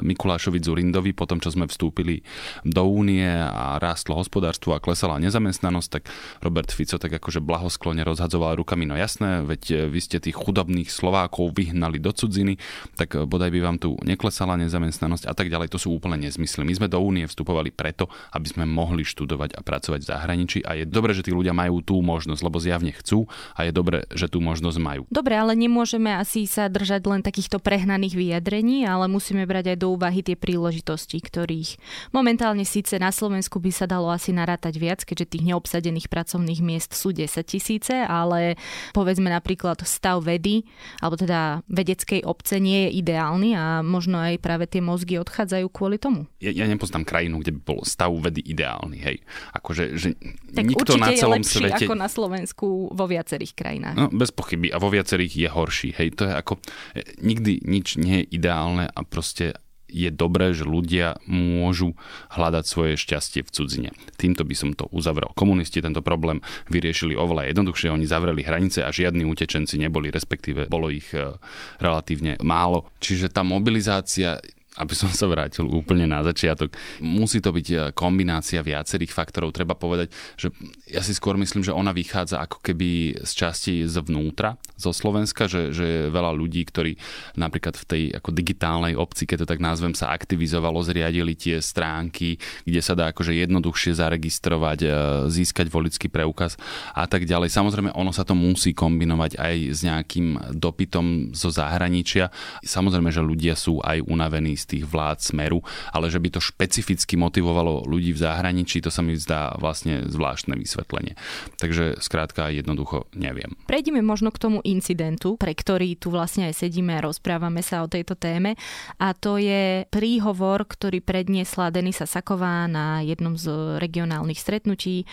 Mikulášovi 0.00 0.56
Zurindovi, 0.64 1.12
po 1.12 1.28
tom, 1.28 1.36
čo 1.36 1.52
sme 1.52 1.68
vstúpili 1.68 2.24
do 2.64 2.80
únie 2.88 3.28
a 3.28 3.76
rástlo 3.76 4.16
hospodárstvo 4.16 4.72
a 4.72 4.80
klesala 4.80 5.20
nezamestnanosť, 5.20 5.88
tak 5.92 6.08
Robert 6.40 6.72
Fico 6.72 6.96
tak 6.96 7.12
akože 7.12 7.44
blahosklone 7.44 8.00
rozhadzoval 8.08 8.56
rukami, 8.56 8.88
no 8.88 8.96
jasné, 8.96 9.44
veď 9.44 9.62
e, 9.68 9.74
vy 9.92 10.00
ste 10.00 10.16
tých 10.16 10.40
chudobných 10.40 10.88
Slovákov 10.88 11.52
vyhnali 11.52 12.00
do 12.00 12.08
cudziny, 12.08 12.56
tak 12.96 13.20
e, 13.20 13.28
bodaj 13.28 13.52
by 13.52 13.60
vám 13.60 13.76
tu 13.76 14.00
neklesala 14.00 14.56
nezamestnanosť 14.56 15.28
a 15.28 15.36
tak 15.36 15.52
ďalej. 15.52 15.68
To 15.76 15.82
sú 15.82 15.92
úplne 15.92 16.24
nezmysly. 16.24 16.64
My 16.64 16.72
sme 16.72 16.88
do 16.88 16.96
únie 17.04 17.28
vstupovali 17.28 17.68
preto, 17.74 18.08
aby 18.32 18.45
sme 18.46 18.64
mohli 18.64 19.02
študovať 19.02 19.58
a 19.58 19.60
pracovať 19.60 20.00
v 20.02 20.10
zahraničí 20.10 20.58
a 20.62 20.78
je 20.78 20.84
dobré, 20.86 21.12
že 21.12 21.26
tí 21.26 21.34
ľudia 21.34 21.52
majú 21.52 21.82
tú 21.82 21.98
možnosť, 22.00 22.42
lebo 22.42 22.62
zjavne 22.62 22.92
chcú 22.94 23.26
a 23.54 23.66
je 23.66 23.72
dobré, 23.74 24.06
že 24.14 24.30
tú 24.30 24.38
možnosť 24.38 24.78
majú. 24.78 25.02
Dobre, 25.10 25.34
ale 25.34 25.58
nemôžeme 25.58 26.14
asi 26.14 26.46
sa 26.46 26.70
držať 26.70 27.02
len 27.06 27.20
takýchto 27.22 27.58
prehnaných 27.58 28.14
vyjadrení, 28.14 28.86
ale 28.86 29.10
musíme 29.10 29.44
brať 29.44 29.74
aj 29.74 29.78
do 29.82 29.92
úvahy 29.94 30.20
tie 30.22 30.36
príležitosti, 30.38 31.18
ktorých 31.18 31.78
momentálne 32.14 32.62
síce 32.66 32.98
na 33.00 33.10
Slovensku 33.10 33.58
by 33.58 33.70
sa 33.72 33.86
dalo 33.88 34.10
asi 34.10 34.30
narátať 34.30 34.74
viac, 34.76 35.00
keďže 35.02 35.36
tých 35.36 35.46
neobsadených 35.52 36.10
pracovných 36.10 36.60
miest 36.62 36.92
sú 36.92 37.10
10 37.14 37.42
tisíce, 37.46 37.94
ale 38.04 38.60
povedzme 38.92 39.30
napríklad 39.30 39.80
stav 39.86 40.20
vedy, 40.24 40.66
alebo 41.00 41.16
teda 41.16 41.62
vedeckej 41.70 42.26
obce 42.26 42.58
nie 42.60 42.88
je 42.88 43.00
ideálny 43.00 43.54
a 43.56 43.80
možno 43.80 44.20
aj 44.20 44.42
práve 44.42 44.68
tie 44.68 44.82
mozgy 44.82 45.16
odchádzajú 45.22 45.66
kvôli 45.70 45.96
tomu. 45.96 46.28
Ja, 46.42 46.52
ja 46.52 46.66
nepoznám 46.68 47.06
krajinu, 47.06 47.40
kde 47.40 47.56
by 47.56 47.60
bol 47.62 47.80
stav 47.86 48.12
vedy 48.12 48.35
ideálny, 48.42 48.98
hej. 49.00 49.16
Akože, 49.54 49.96
že 49.96 50.16
tak 50.52 50.66
nikto 50.66 50.96
na 50.98 51.12
celom 51.12 51.40
je 51.40 51.48
svete... 51.48 51.86
ako 51.86 51.94
na 51.94 52.08
Slovensku 52.10 52.66
vo 52.92 53.04
viacerých 53.06 53.52
krajinách. 53.54 53.96
No, 53.96 54.06
bez 54.12 54.32
pochyby. 54.34 54.72
A 54.72 54.80
vo 54.82 54.92
viacerých 54.92 55.32
je 55.46 55.48
horší, 55.48 55.90
hej. 55.96 56.16
To 56.18 56.28
je 56.28 56.32
ako... 56.32 56.60
E, 56.96 57.02
nikdy 57.22 57.64
nič 57.64 57.96
nie 57.96 58.24
je 58.24 58.36
ideálne 58.36 58.90
a 58.90 59.00
proste 59.06 59.56
je 59.86 60.10
dobré, 60.10 60.50
že 60.50 60.66
ľudia 60.66 61.16
môžu 61.30 61.94
hľadať 62.34 62.64
svoje 62.66 62.94
šťastie 62.98 63.46
v 63.46 63.50
cudzine. 63.54 63.90
Týmto 64.18 64.42
by 64.42 64.54
som 64.58 64.70
to 64.74 64.90
uzavrel. 64.90 65.30
Komunisti 65.38 65.78
tento 65.78 66.02
problém 66.02 66.42
vyriešili 66.68 67.14
oveľa 67.14 67.54
jednoduchšie. 67.54 67.94
Oni 67.94 68.04
zavreli 68.04 68.42
hranice 68.42 68.82
a 68.82 68.90
žiadni 68.90 69.22
utečenci 69.22 69.78
neboli, 69.78 70.10
respektíve 70.10 70.66
bolo 70.66 70.90
ich 70.90 71.14
e, 71.14 71.38
relatívne 71.78 72.36
málo. 72.42 72.90
Čiže 72.98 73.30
tá 73.30 73.46
mobilizácia 73.46 74.42
aby 74.76 74.92
som 74.92 75.08
sa 75.08 75.24
vrátil 75.24 75.64
úplne 75.64 76.04
na 76.04 76.20
začiatok. 76.20 76.76
Musí 77.00 77.40
to 77.40 77.50
byť 77.52 77.66
e, 77.72 77.76
kombinácia 77.96 78.60
viacerých 78.60 79.12
faktorov. 79.12 79.56
Treba 79.56 79.72
povedať, 79.72 80.12
že 80.36 80.52
ja 80.84 81.00
si 81.00 81.16
skôr 81.16 81.40
myslím, 81.40 81.64
že 81.64 81.72
ona 81.72 81.96
vychádza 81.96 82.44
ako 82.44 82.60
keby 82.60 83.20
z 83.24 83.32
časti 83.32 83.74
zvnútra, 83.88 84.60
zo 84.76 84.92
Slovenska, 84.92 85.48
že, 85.48 85.72
že 85.72 86.12
veľa 86.12 86.36
ľudí, 86.36 86.68
ktorí 86.68 87.00
napríklad 87.40 87.80
v 87.80 87.84
tej 87.88 88.02
ako 88.12 88.28
digitálnej 88.36 88.92
obci, 88.92 89.24
keď 89.24 89.44
to 89.44 89.50
tak 89.56 89.60
nazvem, 89.64 89.96
sa 89.96 90.12
aktivizovalo, 90.12 90.84
zriadili 90.84 91.32
tie 91.32 91.64
stránky, 91.64 92.36
kde 92.68 92.80
sa 92.84 92.92
dá 92.92 93.08
akože 93.08 93.32
jednoduchšie 93.32 93.96
zaregistrovať, 93.96 94.78
e, 94.84 94.88
získať 95.32 95.72
volický 95.72 96.12
preukaz 96.12 96.60
a 96.92 97.08
tak 97.08 97.24
ďalej. 97.24 97.48
Samozrejme, 97.48 97.96
ono 97.96 98.12
sa 98.12 98.28
to 98.28 98.36
musí 98.36 98.76
kombinovať 98.76 99.40
aj 99.40 99.56
s 99.72 99.80
nejakým 99.80 100.52
dopytom 100.52 101.32
zo 101.32 101.48
zahraničia. 101.48 102.28
Samozrejme, 102.60 103.08
že 103.08 103.24
ľudia 103.24 103.56
sú 103.56 103.80
aj 103.80 104.04
unavení 104.04 104.54
z 104.60 104.65
tých 104.66 104.84
vlád 104.84 105.22
smeru, 105.22 105.62
ale 105.94 106.10
že 106.10 106.18
by 106.18 106.28
to 106.34 106.40
špecificky 106.42 107.14
motivovalo 107.14 107.86
ľudí 107.86 108.10
v 108.10 108.22
zahraničí, 108.22 108.82
to 108.82 108.90
sa 108.90 109.00
mi 109.00 109.14
zdá 109.14 109.54
vlastne 109.56 110.04
zvláštne 110.10 110.58
vysvetlenie. 110.58 111.14
Takže 111.62 112.02
skrátka 112.02 112.50
jednoducho 112.50 113.06
neviem. 113.14 113.54
Prejdime 113.70 114.02
možno 114.02 114.34
k 114.34 114.42
tomu 114.42 114.58
incidentu, 114.66 115.38
pre 115.38 115.54
ktorý 115.54 115.94
tu 115.96 116.10
vlastne 116.10 116.50
aj 116.50 116.66
sedíme 116.66 116.98
a 116.98 117.04
rozprávame 117.06 117.62
sa 117.62 117.86
o 117.86 117.90
tejto 117.90 118.18
téme 118.18 118.58
a 118.98 119.14
to 119.14 119.38
je 119.38 119.86
príhovor, 119.88 120.66
ktorý 120.66 121.00
predniesla 121.00 121.70
Denisa 121.70 122.04
Saková 122.04 122.66
na 122.66 123.00
jednom 123.06 123.38
z 123.38 123.76
regionálnych 123.78 124.40
stretnutí 124.40 125.06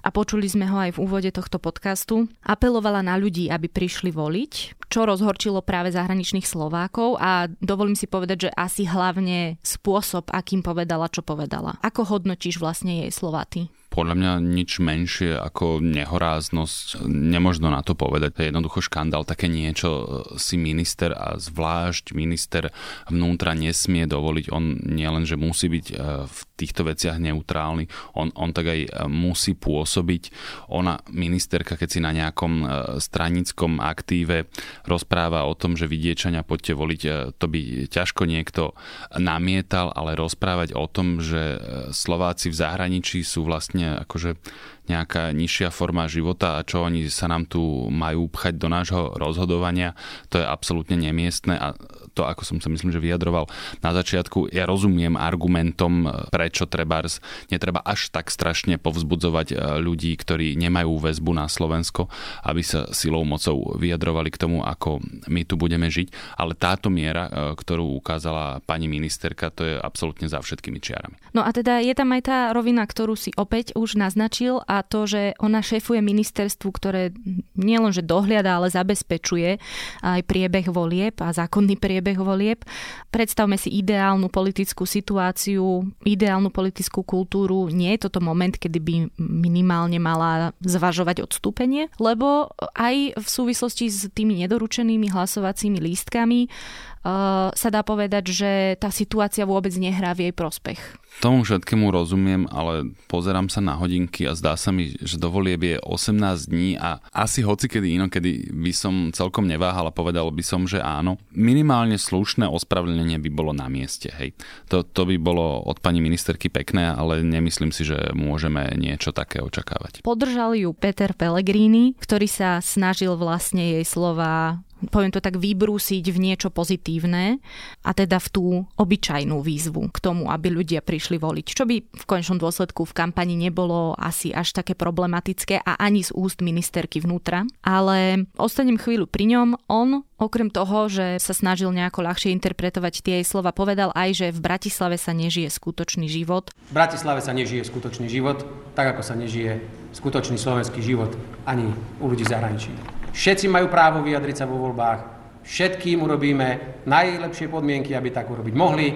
a 0.00 0.08
počuli 0.08 0.48
sme 0.48 0.68
ho 0.68 0.76
aj 0.80 0.96
v 0.96 1.02
úvode 1.02 1.30
tohto 1.34 1.60
podcastu. 1.60 2.30
Apelovala 2.44 3.04
na 3.04 3.16
ľudí, 3.18 3.48
aby 3.50 3.68
prišli 3.68 4.12
voliť, 4.12 4.83
čo 4.88 5.08
rozhorčilo 5.08 5.64
práve 5.64 5.92
zahraničných 5.92 6.46
Slovákov 6.46 7.16
a 7.20 7.50
dovolím 7.62 7.96
si 7.96 8.08
povedať, 8.08 8.48
že 8.48 8.50
asi 8.56 8.84
hlavne 8.84 9.56
spôsob, 9.64 10.30
akým 10.30 10.64
povedala, 10.64 11.10
čo 11.10 11.24
povedala. 11.24 11.76
Ako 11.80 12.06
hodnotíš 12.06 12.60
vlastne 12.60 13.06
jej 13.06 13.12
slovaty? 13.12 13.68
podľa 13.94 14.14
mňa 14.18 14.32
nič 14.42 14.82
menšie 14.82 15.38
ako 15.38 15.78
nehoráznosť. 15.78 17.06
Nemožno 17.06 17.70
na 17.70 17.86
to 17.86 17.94
povedať. 17.94 18.30
To 18.34 18.40
je 18.42 18.50
jednoducho 18.50 18.82
škandál. 18.82 19.22
Také 19.22 19.46
niečo 19.46 20.26
si 20.34 20.58
minister 20.58 21.14
a 21.14 21.38
zvlášť 21.38 22.10
minister 22.10 22.74
vnútra 23.06 23.54
nesmie 23.54 24.10
dovoliť. 24.10 24.50
On 24.50 24.74
nielen, 24.82 25.22
že 25.22 25.38
musí 25.38 25.70
byť 25.70 25.86
e, 25.86 25.94
v 26.26 26.38
týchto 26.54 26.86
veciach 26.86 27.18
neutrálny, 27.18 27.86
on, 28.14 28.30
on 28.38 28.50
tak 28.54 28.70
aj 28.70 28.80
e, 28.86 28.88
musí 29.10 29.58
pôsobiť. 29.58 30.22
Ona, 30.70 31.02
ministerka, 31.10 31.74
keď 31.74 31.88
si 31.90 32.00
na 32.00 32.14
nejakom 32.14 32.52
e, 32.62 32.66
stranickom 33.02 33.82
aktíve 33.82 34.46
rozpráva 34.86 35.46
o 35.46 35.54
tom, 35.58 35.74
že 35.74 35.90
vidiečania 35.90 36.46
poďte 36.46 36.78
voliť, 36.78 37.02
to 37.38 37.46
by 37.50 37.90
ťažko 37.90 38.24
niekto 38.24 38.78
namietal, 39.18 39.90
ale 39.92 40.14
rozprávať 40.14 40.72
o 40.78 40.86
tom, 40.86 41.18
že 41.20 41.58
Slováci 41.90 42.50
v 42.50 42.58
zahraničí 42.58 43.20
sú 43.26 43.46
vlastne 43.46 44.00
akože 44.06 44.38
nejaká 44.86 45.32
nižšia 45.32 45.72
forma 45.72 46.04
života 46.10 46.60
a 46.60 46.64
čo 46.66 46.84
oni 46.84 47.08
sa 47.08 47.28
nám 47.30 47.48
tu 47.48 47.60
majú 47.88 48.28
pchať 48.28 48.54
do 48.60 48.68
nášho 48.68 49.16
rozhodovania, 49.16 49.96
to 50.28 50.40
je 50.40 50.46
absolútne 50.46 51.00
nemiestne 51.00 51.56
a 51.56 51.72
to, 52.14 52.22
ako 52.22 52.46
som 52.46 52.58
sa 52.62 52.70
myslím, 52.70 52.94
že 52.94 53.02
vyjadroval 53.02 53.50
na 53.82 53.90
začiatku, 53.90 54.54
ja 54.54 54.64
rozumiem 54.64 55.18
argumentom, 55.18 56.06
prečo 56.30 56.64
trebárs 56.70 57.18
netreba 57.50 57.82
až 57.82 58.08
tak 58.14 58.30
strašne 58.30 58.78
povzbudzovať 58.78 59.46
e, 59.50 59.54
ľudí, 59.82 60.14
ktorí 60.14 60.54
nemajú 60.54 60.94
väzbu 61.02 61.34
na 61.34 61.50
Slovensko, 61.50 62.06
aby 62.46 62.62
sa 62.62 62.86
silou 62.94 63.26
mocou 63.26 63.74
vyjadrovali 63.74 64.30
k 64.30 64.40
tomu, 64.40 64.62
ako 64.62 65.02
my 65.26 65.42
tu 65.42 65.58
budeme 65.58 65.90
žiť, 65.90 66.38
ale 66.38 66.54
táto 66.54 66.86
miera, 66.88 67.26
e, 67.26 67.30
ktorú 67.58 67.98
ukázala 67.98 68.62
pani 68.62 68.86
ministerka, 68.86 69.50
to 69.50 69.66
je 69.66 69.74
absolútne 69.74 70.30
za 70.30 70.38
všetkými 70.38 70.78
čiarami. 70.78 71.18
No 71.34 71.42
a 71.42 71.50
teda 71.50 71.82
je 71.82 71.94
tam 71.98 72.14
aj 72.14 72.22
tá 72.30 72.38
rovina, 72.54 72.86
ktorú 72.86 73.18
si 73.18 73.34
opäť 73.34 73.74
už 73.74 73.98
naznačil 73.98 74.62
to, 74.82 75.06
že 75.06 75.36
ona 75.38 75.62
šéfuje 75.62 76.02
ministerstvu, 76.02 76.68
ktoré 76.74 77.14
nielenže 77.54 78.02
dohliada, 78.02 78.58
ale 78.58 78.72
zabezpečuje 78.72 79.62
aj 80.02 80.20
priebeh 80.26 80.66
volieb 80.72 81.14
a 81.22 81.30
zákonný 81.30 81.78
priebeh 81.78 82.18
volieb. 82.18 82.66
Predstavme 83.14 83.54
si 83.54 83.70
ideálnu 83.70 84.32
politickú 84.32 84.88
situáciu, 84.88 85.86
ideálnu 86.02 86.50
politickú 86.50 87.06
kultúru. 87.06 87.70
Nie 87.70 87.94
je 87.94 88.10
toto 88.10 88.18
moment, 88.24 88.56
kedy 88.56 88.78
by 88.80 88.94
minimálne 89.20 90.00
mala 90.00 90.56
zvažovať 90.64 91.22
odstúpenie, 91.22 91.92
lebo 92.00 92.50
aj 92.74 93.20
v 93.20 93.28
súvislosti 93.28 93.86
s 93.92 94.08
tými 94.10 94.40
nedoručenými 94.42 95.12
hlasovacími 95.12 95.78
lístkami 95.78 96.48
uh, 96.48 97.52
sa 97.52 97.68
dá 97.68 97.84
povedať, 97.84 98.24
že 98.32 98.50
tá 98.80 98.88
situácia 98.88 99.44
vôbec 99.44 99.72
nehrá 99.76 100.16
v 100.16 100.30
jej 100.30 100.34
prospech. 100.34 101.03
Tomu 101.22 101.46
všetkému 101.46 101.94
rozumiem, 101.94 102.50
ale 102.50 102.90
pozerám 103.06 103.46
sa 103.46 103.62
na 103.62 103.78
hodinky 103.78 104.26
a 104.26 104.34
zdá 104.34 104.58
sa 104.58 104.74
mi, 104.74 104.94
že 104.98 105.20
dovolieb 105.20 105.62
je 105.62 105.76
18 105.78 106.50
dní 106.50 106.74
a 106.74 106.98
asi 107.14 107.46
hoci 107.46 107.70
kedy 107.70 107.94
inokedy 107.96 108.50
by 108.50 108.72
som 108.74 109.14
celkom 109.14 109.46
neváhal 109.46 109.86
a 109.88 109.94
povedal 109.94 110.28
by 110.34 110.42
som, 110.42 110.66
že 110.66 110.82
áno. 110.82 111.16
Minimálne 111.30 111.96
slušné 111.96 112.44
ospravedlnenie 112.50 113.22
by 113.22 113.30
bolo 113.30 113.54
na 113.54 113.70
mieste. 113.70 114.10
Hej. 114.10 114.34
To, 114.68 114.82
to 114.82 115.06
by 115.06 115.16
bolo 115.16 115.62
od 115.62 115.78
pani 115.78 116.02
ministerky 116.02 116.50
pekné, 116.50 116.92
ale 116.92 117.22
nemyslím 117.22 117.70
si, 117.70 117.86
že 117.86 118.10
môžeme 118.12 118.74
niečo 118.74 119.14
také 119.14 119.38
očakávať. 119.40 120.02
Podržal 120.02 120.58
ju 120.58 120.74
Peter 120.74 121.14
Pellegrini, 121.14 121.94
ktorý 121.98 122.26
sa 122.26 122.58
snažil 122.58 123.14
vlastne 123.14 123.78
jej 123.78 123.84
slova 123.86 124.60
poviem 124.88 125.12
to 125.12 125.20
tak, 125.20 125.40
vybrúsiť 125.40 126.04
v 126.10 126.18
niečo 126.18 126.48
pozitívne 126.52 127.38
a 127.82 127.90
teda 127.92 128.18
v 128.20 128.28
tú 128.30 128.44
obyčajnú 128.76 129.40
výzvu 129.40 129.90
k 129.90 129.98
tomu, 129.98 130.30
aby 130.30 130.50
ľudia 130.50 130.80
prišli 130.84 131.18
voliť. 131.18 131.46
Čo 131.52 131.64
by 131.66 131.76
v 131.80 132.04
končnom 132.08 132.40
dôsledku 132.40 132.86
v 132.88 132.96
kampani 132.96 133.38
nebolo 133.38 133.96
asi 133.98 134.30
až 134.30 134.56
také 134.56 134.72
problematické 134.74 135.62
a 135.62 135.78
ani 135.78 136.04
z 136.04 136.10
úst 136.14 136.44
ministerky 136.44 137.00
vnútra. 137.00 137.46
Ale 137.64 138.28
ostanem 138.38 138.80
chvíľu 138.80 139.08
pri 139.10 139.24
ňom. 139.30 139.48
On 139.70 140.04
Okrem 140.14 140.46
toho, 140.46 140.88
že 140.88 141.18
sa 141.18 141.34
snažil 141.34 141.74
nejako 141.74 142.06
ľahšie 142.06 142.30
interpretovať 142.38 143.02
tie 143.02 143.14
jej 143.20 143.26
slova, 143.26 143.50
povedal 143.50 143.90
aj, 143.92 144.10
že 144.14 144.26
v 144.30 144.40
Bratislave 144.40 144.94
sa 144.94 145.10
nežije 145.10 145.50
skutočný 145.50 146.06
život. 146.06 146.54
V 146.70 146.72
Bratislave 146.72 147.20
sa 147.20 147.34
nežije 147.34 147.66
skutočný 147.66 148.06
život, 148.06 148.46
tak 148.78 148.94
ako 148.94 149.02
sa 149.02 149.18
nežije 149.18 149.60
skutočný 149.92 150.38
slovenský 150.38 150.80
život 150.80 151.12
ani 151.44 151.68
u 151.98 152.08
ľudí 152.08 152.22
zahraničí. 152.22 153.03
Všetci 153.14 153.46
majú 153.46 153.70
právo 153.70 154.02
vyjadriť 154.02 154.42
sa 154.42 154.50
vo 154.50 154.58
voľbách, 154.58 155.00
všetkým 155.46 156.02
urobíme 156.02 156.82
najlepšie 156.82 157.46
podmienky, 157.46 157.94
aby 157.94 158.10
tak 158.10 158.26
urobiť 158.26 158.54
mohli. 158.58 158.90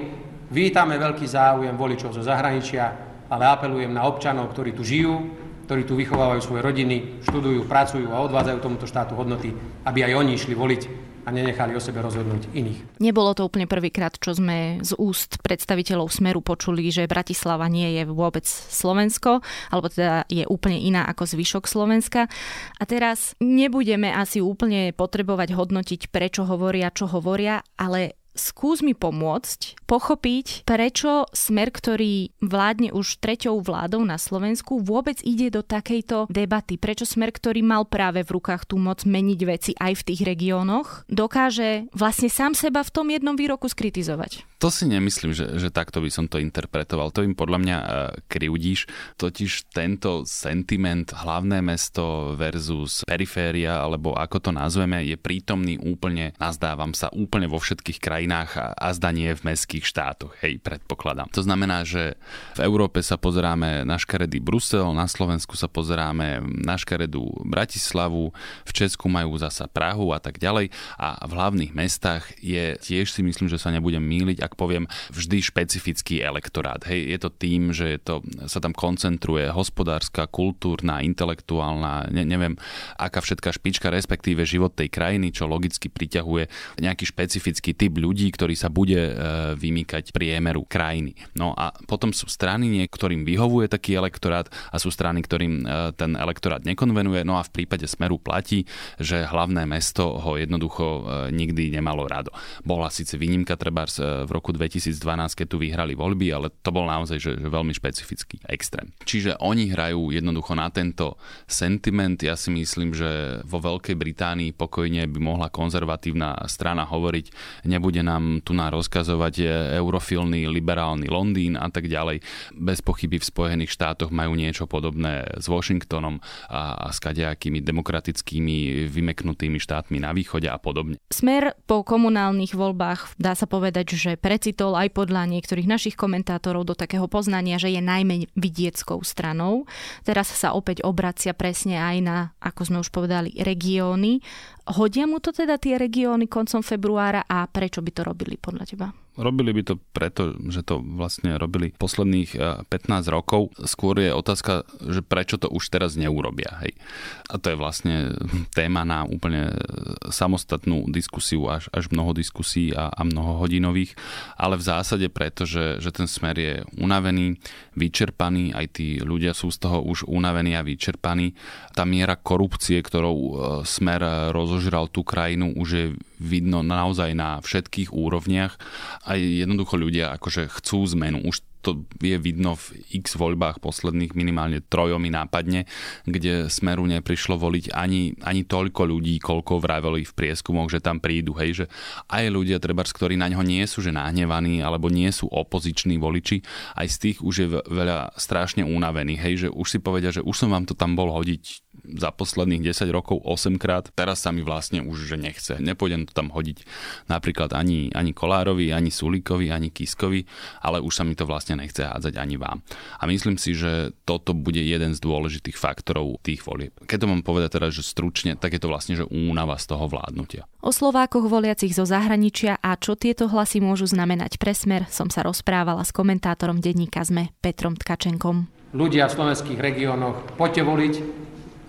Vítame 0.51 0.99
veľký 0.99 1.23
záujem 1.23 1.79
voličov 1.79 2.11
zo 2.11 2.27
zahraničia, 2.27 2.85
ale 3.31 3.45
apelujem 3.47 3.95
na 3.95 4.11
občanov, 4.11 4.51
ktorí 4.51 4.75
tu 4.75 4.83
žijú, 4.83 5.23
ktorí 5.71 5.87
tu 5.87 5.95
vychovávajú 5.95 6.41
svoje 6.43 6.67
rodiny, 6.67 7.23
študujú, 7.31 7.69
pracujú 7.71 8.11
a 8.11 8.25
odvádzajú 8.27 8.59
tomuto 8.59 8.91
štátu 8.91 9.15
hodnoty, 9.15 9.55
aby 9.87 10.03
aj 10.03 10.13
oni 10.19 10.35
išli 10.35 10.57
voliť 10.57 10.83
a 11.29 11.35
nenechali 11.35 11.77
o 11.77 11.83
sebe 11.85 12.01
rozhodnúť 12.01 12.57
iných. 12.57 13.05
Nebolo 13.05 13.37
to 13.37 13.45
úplne 13.45 13.69
prvýkrát, 13.69 14.17
čo 14.17 14.33
sme 14.33 14.81
z 14.81 14.97
úst 14.97 15.45
predstaviteľov 15.45 16.09
Smeru 16.09 16.41
počuli, 16.41 16.89
že 16.89 17.05
Bratislava 17.05 17.69
nie 17.69 18.01
je 18.01 18.09
vôbec 18.09 18.49
Slovensko, 18.49 19.45
alebo 19.69 19.93
teda 19.93 20.25
je 20.33 20.49
úplne 20.49 20.81
iná 20.81 21.05
ako 21.05 21.29
zvyšok 21.29 21.69
Slovenska. 21.69 22.33
A 22.81 22.83
teraz 22.89 23.37
nebudeme 23.45 24.09
asi 24.09 24.41
úplne 24.41 24.97
potrebovať 24.97 25.53
hodnotiť, 25.53 26.09
prečo 26.09 26.49
hovoria, 26.49 26.89
čo 26.89 27.05
hovoria, 27.05 27.61
ale 27.77 28.17
skús 28.37 28.81
mi 28.81 28.95
pomôcť 28.95 29.85
pochopiť, 29.85 30.69
prečo 30.69 31.27
smer, 31.35 31.75
ktorý 31.75 32.31
vládne 32.39 32.95
už 32.95 33.19
treťou 33.19 33.59
vládou 33.61 34.05
na 34.07 34.17
Slovensku, 34.17 34.81
vôbec 34.81 35.19
ide 35.27 35.51
do 35.51 35.67
takejto 35.67 36.31
debaty. 36.31 36.79
Prečo 36.79 37.05
smer, 37.05 37.35
ktorý 37.35 37.65
mal 37.67 37.89
práve 37.89 38.23
v 38.23 38.39
rukách 38.39 38.71
tú 38.71 38.79
moc 38.79 39.03
meniť 39.03 39.41
veci 39.45 39.73
aj 39.75 39.93
v 39.99 40.07
tých 40.13 40.21
regiónoch, 40.23 41.09
dokáže 41.11 41.91
vlastne 41.91 42.31
sám 42.31 42.55
seba 42.55 42.87
v 42.87 42.93
tom 42.95 43.07
jednom 43.11 43.35
výroku 43.35 43.67
skritizovať. 43.67 44.47
To 44.59 44.75
si 44.75 44.91
nemyslím, 44.91 45.31
že, 45.31 45.55
že 45.55 45.71
takto 45.71 46.03
by 46.03 46.11
som 46.11 46.27
to 46.27 46.43
interpretoval. 46.43 47.15
To 47.15 47.23
im 47.23 47.39
podľa 47.39 47.59
mňa 47.63 47.77
uh, 47.79 47.89
krivdíš. 48.27 48.91
Totiž 49.15 49.71
tento 49.71 50.27
sentiment 50.27 51.07
hlavné 51.15 51.63
mesto 51.63 52.35
versus 52.35 53.07
periféria, 53.07 53.79
alebo 53.79 54.19
ako 54.19 54.37
to 54.43 54.51
nazveme, 54.51 55.07
je 55.07 55.15
prítomný 55.15 55.79
úplne, 55.79 56.35
nazdávam 56.43 56.91
sa, 56.91 57.07
úplne 57.15 57.47
vo 57.47 57.63
všetkých 57.63 58.03
krajinách 58.03 58.28
a, 58.33 58.73
a 58.75 58.89
zdanie 58.93 59.33
v 59.35 59.53
mestských 59.53 59.85
štátoch. 59.85 60.35
Hej, 60.41 60.61
predpokladám. 60.65 61.31
To 61.37 61.45
znamená, 61.45 61.85
že 61.85 62.17
v 62.57 62.61
Európe 62.65 63.05
sa 63.05 63.21
pozeráme 63.21 63.85
na 63.85 64.01
škaredý 64.01 64.41
Brusel, 64.43 64.91
na 64.97 65.07
Slovensku 65.07 65.55
sa 65.55 65.69
pozeráme 65.69 66.41
na 66.43 66.75
škaredú 66.81 67.45
Bratislavu, 67.45 68.33
v 68.65 68.73
Česku 68.73 69.07
majú 69.07 69.37
zasa 69.39 69.69
Prahu 69.69 70.11
a 70.11 70.19
tak 70.19 70.41
ďalej. 70.41 70.73
A 70.99 71.21
v 71.29 71.33
hlavných 71.37 71.73
mestách 71.77 72.33
je 72.43 72.75
tiež 72.81 73.13
si 73.13 73.21
myslím, 73.23 73.53
že 73.53 73.61
sa 73.61 73.71
nebudem 73.71 74.03
míliť, 74.03 74.43
tak 74.43 74.59
poviem, 74.59 74.89
vždy 75.13 75.39
špecifický 75.45 76.25
elektorát. 76.25 76.83
Hej, 76.89 77.15
je 77.15 77.19
to 77.21 77.31
tým, 77.31 77.71
že 77.71 77.97
je 77.97 78.01
to, 78.01 78.15
sa 78.49 78.59
tam 78.59 78.73
koncentruje 78.75 79.47
hospodárska, 79.53 80.27
kultúrna, 80.27 81.05
intelektuálna, 81.05 82.09
ne, 82.11 82.25
neviem, 82.25 82.55
aká 82.97 83.21
všetká 83.21 83.53
špička, 83.55 83.93
respektíve 83.93 84.49
život 84.49 84.75
tej 84.75 84.89
krajiny, 84.91 85.31
čo 85.31 85.45
logicky 85.45 85.93
priťahuje 85.93 86.49
nejaký 86.81 87.05
špecifický 87.05 87.77
typ 87.77 87.93
ľudí, 87.95 88.08
ktorý 88.13 88.55
sa 88.55 88.69
bude 88.73 88.99
e, 88.99 89.13
vymýkať 89.57 90.11
priemeru 90.13 90.65
krajiny. 90.65 91.17
No 91.37 91.53
a 91.53 91.73
potom 91.87 92.13
sú 92.13 92.27
strany, 92.29 92.69
niektorým 92.69 93.23
vyhovuje 93.23 93.69
taký 93.71 93.97
elektorát 93.97 94.49
a 94.73 94.77
sú 94.77 94.89
strany, 94.93 95.23
ktorým 95.25 95.65
e, 95.65 95.93
ten 95.97 96.15
elektorát 96.15 96.63
nekonvenuje. 96.65 97.23
No 97.25 97.41
a 97.41 97.47
v 97.47 97.53
prípade 97.63 97.85
Smeru 97.89 98.21
platí, 98.21 98.65
že 98.99 99.27
hlavné 99.27 99.65
mesto 99.65 100.19
ho 100.21 100.37
jednoducho 100.37 100.85
e, 100.85 101.01
nikdy 101.33 101.73
nemalo 101.75 102.07
rado. 102.09 102.31
Bola 102.63 102.93
síce 102.93 103.17
výnimka 103.17 103.57
treba 103.59 103.85
v 103.89 104.31
roku 104.31 104.53
2012, 104.53 104.99
keď 105.35 105.47
tu 105.49 105.57
vyhrali 105.57 105.97
voľby, 105.97 106.29
ale 106.35 106.53
to 106.63 106.71
bol 106.71 106.85
naozaj 106.85 107.19
že, 107.19 107.33
že 107.39 107.49
veľmi 107.49 107.73
špecifický 107.73 108.43
extrém. 108.47 108.93
Čiže 109.05 109.41
oni 109.41 109.73
hrajú 109.73 110.13
jednoducho 110.13 110.53
na 110.53 110.69
tento 110.69 111.17
sentiment. 111.49 112.21
Ja 112.21 112.35
si 112.35 112.53
myslím, 112.53 112.93
že 112.93 113.41
vo 113.45 113.59
Veľkej 113.59 113.97
Británii 113.97 114.51
pokojne 114.55 115.07
by 115.09 115.19
mohla 115.19 115.49
konzervatívna 115.49 116.47
strana 116.47 116.85
hovoriť, 116.87 117.27
nebude 117.69 117.98
nám 118.03 118.41
tu 118.45 118.55
na 118.57 118.71
rozkazovať 118.73 119.35
eurofilný 119.79 120.47
liberálny 120.49 121.07
Londýn 121.11 121.55
a 121.59 121.69
tak 121.71 121.87
ďalej. 121.87 122.23
Bez 122.55 122.83
pochyby 122.83 123.21
v 123.21 123.29
Spojených 123.29 123.75
štátoch 123.75 124.11
majú 124.15 124.35
niečo 124.35 124.65
podobné 124.71 125.27
s 125.37 125.47
Washingtonom 125.47 126.21
a, 126.49 126.89
a 126.89 126.89
s 126.91 126.99
kadejakými 126.99 127.63
demokratickými 127.63 128.89
vymeknutými 128.89 129.59
štátmi 129.61 130.03
na 130.03 130.15
východe 130.15 130.47
a 130.49 130.57
podobne. 130.57 130.97
Smer 131.11 131.55
po 131.67 131.83
komunálnych 131.83 132.55
voľbách 132.55 133.17
dá 133.21 133.35
sa 133.35 133.47
povedať, 133.49 133.95
že 133.95 134.21
precitol 134.21 134.75
aj 134.77 134.95
podľa 134.95 135.29
niektorých 135.29 135.69
našich 135.69 135.95
komentátorov 135.95 136.69
do 136.69 136.75
takého 136.75 137.07
poznania, 137.07 137.61
že 137.61 137.73
je 137.73 137.83
najmä 137.83 138.29
vidieckou 138.35 139.01
stranou. 139.03 139.65
Teraz 140.05 140.31
sa 140.33 140.55
opäť 140.55 140.85
obracia 140.85 141.33
presne 141.33 141.81
aj 141.81 141.97
na, 142.03 142.19
ako 142.39 142.61
sme 142.69 142.79
už 142.83 142.91
povedali, 142.93 143.35
regióny. 143.39 144.21
Hodia 144.69 145.09
mu 145.09 145.17
to 145.17 145.33
teda 145.33 145.57
tie 145.57 145.81
regióny 145.81 146.29
koncom 146.29 146.61
februára 146.61 147.25
a 147.25 147.49
prečo 147.49 147.81
by 147.81 147.88
to 147.93 148.07
robili 148.07 148.37
podľa 148.39 148.65
teba? 148.65 148.89
Robili 149.19 149.51
by 149.51 149.63
to 149.67 149.75
preto, 149.91 150.39
že 150.47 150.63
to 150.63 150.79
vlastne 150.79 151.35
robili 151.43 151.75
posledných 151.75 152.39
15 152.71 152.71
eh, 152.71 153.11
rokov. 153.11 153.51
Skôr 153.67 153.99
je 153.99 154.15
otázka, 154.15 154.63
že 154.79 155.03
prečo 155.03 155.43
to 155.43 155.51
už 155.51 155.75
teraz 155.75 155.99
neurobia. 155.99 156.55
Hej. 156.63 156.79
A 157.27 157.43
to 157.43 157.51
je 157.51 157.59
vlastne 157.59 158.15
téma 158.55 158.87
na 158.87 159.03
úplne 159.03 159.59
samostatnú 160.07 160.87
diskusiu, 160.95 161.51
až, 161.51 161.67
až 161.75 161.91
mnoho 161.91 162.15
diskusí 162.15 162.71
a, 162.71 162.95
a 162.95 163.03
mnoho 163.03 163.43
hodinových. 163.43 163.99
Ale 164.39 164.55
v 164.55 164.67
zásade 164.71 165.11
preto, 165.11 165.43
že, 165.43 165.83
že 165.83 165.91
ten 165.91 166.07
smer 166.07 166.39
je 166.39 166.55
unavený, 166.79 167.43
vyčerpaný, 167.75 168.55
aj 168.55 168.67
tí 168.79 169.03
ľudia 169.03 169.35
sú 169.35 169.51
z 169.51 169.67
toho 169.67 169.83
už 169.83 170.07
unavení 170.07 170.55
a 170.55 170.63
vyčerpaní. 170.63 171.35
Tá 171.75 171.83
miera 171.83 172.15
korupcie, 172.15 172.79
ktorou 172.79 173.19
eh, 173.19 173.35
smer 173.67 174.31
rozožral 174.31 174.87
tú 174.87 175.03
krajinu, 175.03 175.59
už 175.59 175.69
je 175.75 175.87
vidno 176.19 176.67
naozaj 176.67 177.15
na 177.15 177.39
všetkých 177.43 177.95
úrovniach. 177.95 178.59
Aj 179.09 179.17
jednoducho 179.17 179.81
ľudia 179.81 180.13
akože 180.21 180.53
chcú 180.53 180.85
zmenu. 180.93 181.25
Už 181.25 181.41
to 181.59 181.85
je 181.99 182.15
vidno 182.23 182.55
v 182.55 182.87
x 183.03 183.19
voľbách 183.19 183.59
posledných 183.59 184.15
minimálne 184.15 184.63
trojomi 184.63 185.11
nápadne, 185.11 185.67
kde 186.07 186.47
Smeru 186.47 186.87
neprišlo 186.87 187.35
voliť 187.35 187.75
ani, 187.75 188.15
ani 188.23 188.47
toľko 188.47 188.87
ľudí, 188.87 189.19
koľko 189.19 189.59
vraveli 189.59 190.07
v 190.07 190.17
prieskumoch, 190.17 190.71
že 190.71 190.79
tam 190.79 191.03
prídu. 191.03 191.35
Hej, 191.35 191.51
že 191.53 191.65
aj 192.09 192.31
ľudia, 192.31 192.63
treba, 192.63 192.87
ktorí 192.87 193.19
na 193.19 193.27
ňo 193.29 193.43
nie 193.43 193.65
sú 193.67 193.83
že 193.83 193.91
nahnevaní 193.91 194.63
alebo 194.63 194.87
nie 194.87 195.11
sú 195.11 195.27
opoziční 195.27 195.99
voliči, 195.99 196.47
aj 196.79 196.87
z 196.87 196.97
tých 197.03 197.19
už 197.27 197.35
je 197.35 197.49
veľa 197.67 198.15
strašne 198.15 198.63
unavených. 198.63 199.21
Hej, 199.21 199.35
že 199.37 199.49
už 199.51 199.67
si 199.67 199.79
povedia, 199.83 200.15
že 200.15 200.23
už 200.23 200.37
som 200.39 200.55
vám 200.55 200.63
to 200.63 200.79
tam 200.79 200.95
bol 200.95 201.11
hodiť 201.11 201.68
za 201.97 202.13
posledných 202.13 202.61
10 202.61 202.91
rokov 202.93 203.23
8 203.25 203.57
krát, 203.57 203.89
teraz 203.97 204.21
sa 204.21 204.35
mi 204.35 204.45
vlastne 204.45 204.85
už 204.85 205.09
že 205.09 205.17
nechce. 205.17 205.57
Nepôjdem 205.57 206.05
to 206.05 206.13
tam 206.13 206.29
hodiť 206.29 206.67
napríklad 207.09 207.57
ani, 207.57 207.89
ani 207.97 208.13
Kolárovi, 208.13 208.75
ani 208.75 208.93
Sulíkovi, 208.93 209.49
ani 209.49 209.73
Kiskovi, 209.73 210.27
ale 210.61 210.83
už 210.85 210.93
sa 210.93 211.05
mi 211.07 211.17
to 211.17 211.25
vlastne 211.25 211.57
nechce 211.57 211.81
hádzať 211.81 212.15
ani 212.21 212.37
vám. 212.37 212.61
A 213.01 213.09
myslím 213.09 213.41
si, 213.41 213.57
že 213.57 213.97
toto 214.05 214.37
bude 214.37 214.61
jeden 214.61 214.93
z 214.93 215.01
dôležitých 215.01 215.57
faktorov 215.57 216.21
tých 216.21 216.45
volieb. 216.45 216.75
Keď 216.85 216.99
to 217.05 217.11
mám 217.11 217.23
povedať 217.25 217.61
teda, 217.61 217.69
že 217.73 217.87
stručne, 217.87 218.37
tak 218.37 218.57
je 218.57 218.61
to 218.61 218.69
vlastne, 218.69 218.99
že 218.99 219.09
únava 219.09 219.57
z 219.57 219.71
toho 219.71 219.89
vládnutia. 219.89 220.45
O 220.59 220.75
Slovákoch 220.75 221.31
voliacich 221.31 221.73
zo 221.73 221.87
zahraničia 221.87 222.59
a 222.59 222.75
čo 222.75 222.99
tieto 222.99 223.31
hlasy 223.31 223.63
môžu 223.63 223.87
znamenať 223.87 224.43
pre 224.43 224.53
smer, 224.53 224.91
som 224.91 225.09
sa 225.09 225.23
rozprávala 225.23 225.87
s 225.87 225.95
komentátorom 225.95 226.59
denníka 226.59 227.07
ZME 227.07 227.31
Petrom 227.39 227.79
Tkačenkom. 227.79 228.51
Ľudia 228.75 229.09
v 229.09 229.17
slovenských 229.17 229.57
regiónoch, 229.57 230.37
poďte 230.37 230.63
voliť, 230.67 230.95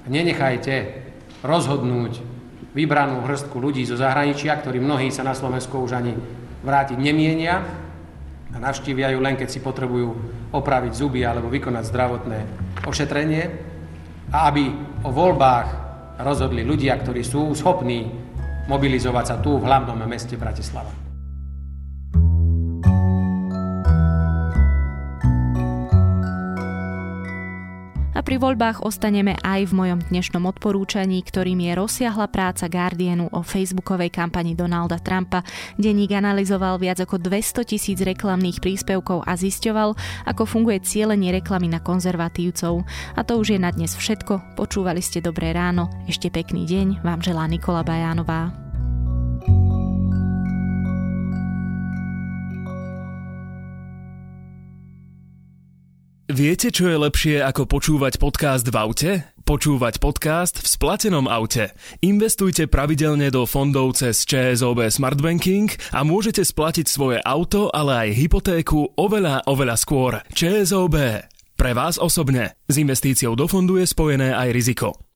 nenechajte 0.08 0.76
rozhodnúť 1.44 2.22
vybranú 2.72 3.26
hrstku 3.26 3.58
ľudí 3.58 3.84
zo 3.84 3.98
zahraničia, 3.98 4.56
ktorí 4.62 4.80
mnohí 4.80 5.10
sa 5.10 5.26
na 5.26 5.34
Slovensku 5.34 5.82
už 5.82 5.98
ani 5.98 6.14
vrátiť 6.64 6.98
nemienia 7.00 7.66
a 8.54 8.58
navštívia 8.58 9.12
ju 9.14 9.20
len, 9.20 9.36
keď 9.36 9.50
si 9.50 9.60
potrebujú 9.60 10.10
opraviť 10.54 10.94
zuby 10.94 11.26
alebo 11.26 11.50
vykonať 11.50 11.84
zdravotné 11.90 12.40
ošetrenie 12.86 13.44
a 14.30 14.50
aby 14.50 14.70
o 15.06 15.10
voľbách 15.10 15.68
rozhodli 16.22 16.62
ľudia, 16.62 16.98
ktorí 17.00 17.26
sú 17.26 17.56
schopní 17.56 18.10
mobilizovať 18.70 19.26
sa 19.26 19.36
tu 19.42 19.58
v 19.58 19.66
hlavnom 19.66 19.98
meste 20.06 20.38
Bratislava. 20.38 21.09
A 28.20 28.26
pri 28.28 28.36
voľbách 28.36 28.84
ostaneme 28.84 29.40
aj 29.48 29.72
v 29.72 29.78
mojom 29.80 30.00
dnešnom 30.12 30.44
odporúčaní, 30.44 31.24
ktorým 31.24 31.64
je 31.64 31.72
rozsiahla 31.72 32.28
práca 32.28 32.68
Guardianu 32.68 33.32
o 33.32 33.40
facebookovej 33.40 34.12
kampani 34.12 34.60
Donalda 34.60 35.00
Trumpa. 35.00 35.40
Denník 35.80 36.12
analyzoval 36.12 36.84
viac 36.84 37.00
ako 37.00 37.16
200 37.16 37.64
tisíc 37.64 37.96
reklamných 37.96 38.60
príspevkov 38.60 39.24
a 39.24 39.40
zisťoval, 39.40 39.96
ako 40.28 40.44
funguje 40.44 40.84
cieľenie 40.84 41.32
reklamy 41.32 41.72
na 41.72 41.80
konzervatívcov. 41.80 42.84
A 43.16 43.24
to 43.24 43.40
už 43.40 43.56
je 43.56 43.60
na 43.64 43.72
dnes 43.72 43.96
všetko. 43.96 44.60
Počúvali 44.60 45.00
ste 45.00 45.24
Dobré 45.24 45.56
ráno. 45.56 45.88
Ešte 46.04 46.28
pekný 46.28 46.68
deň 46.68 47.00
vám 47.00 47.24
želá 47.24 47.48
Nikola 47.48 47.88
Bajánová. 47.88 48.69
Viete, 56.40 56.72
čo 56.72 56.88
je 56.88 56.96
lepšie 56.96 57.44
ako 57.44 57.68
počúvať 57.68 58.16
podcast 58.16 58.64
v 58.64 58.76
aute? 58.80 59.12
Počúvať 59.44 60.00
podcast 60.00 60.56
v 60.64 60.72
splatenom 60.72 61.28
aute. 61.28 61.76
Investujte 62.00 62.64
pravidelne 62.72 63.28
do 63.28 63.44
fondov 63.44 64.00
cez 64.00 64.24
ČSOB 64.24 64.88
Smart 64.88 65.20
Banking 65.20 65.68
a 65.92 66.08
môžete 66.08 66.48
splatiť 66.48 66.88
svoje 66.88 67.20
auto, 67.28 67.68
ale 67.76 68.08
aj 68.08 68.24
hypotéku 68.24 68.96
oveľa, 68.96 69.52
oveľa 69.52 69.76
skôr. 69.76 70.24
ČSOB. 70.32 71.28
Pre 71.60 71.72
vás 71.76 72.00
osobne. 72.00 72.56
S 72.72 72.80
investíciou 72.80 73.36
do 73.36 73.44
fondu 73.44 73.76
je 73.76 73.92
spojené 73.92 74.32
aj 74.32 74.56
riziko. 74.56 75.09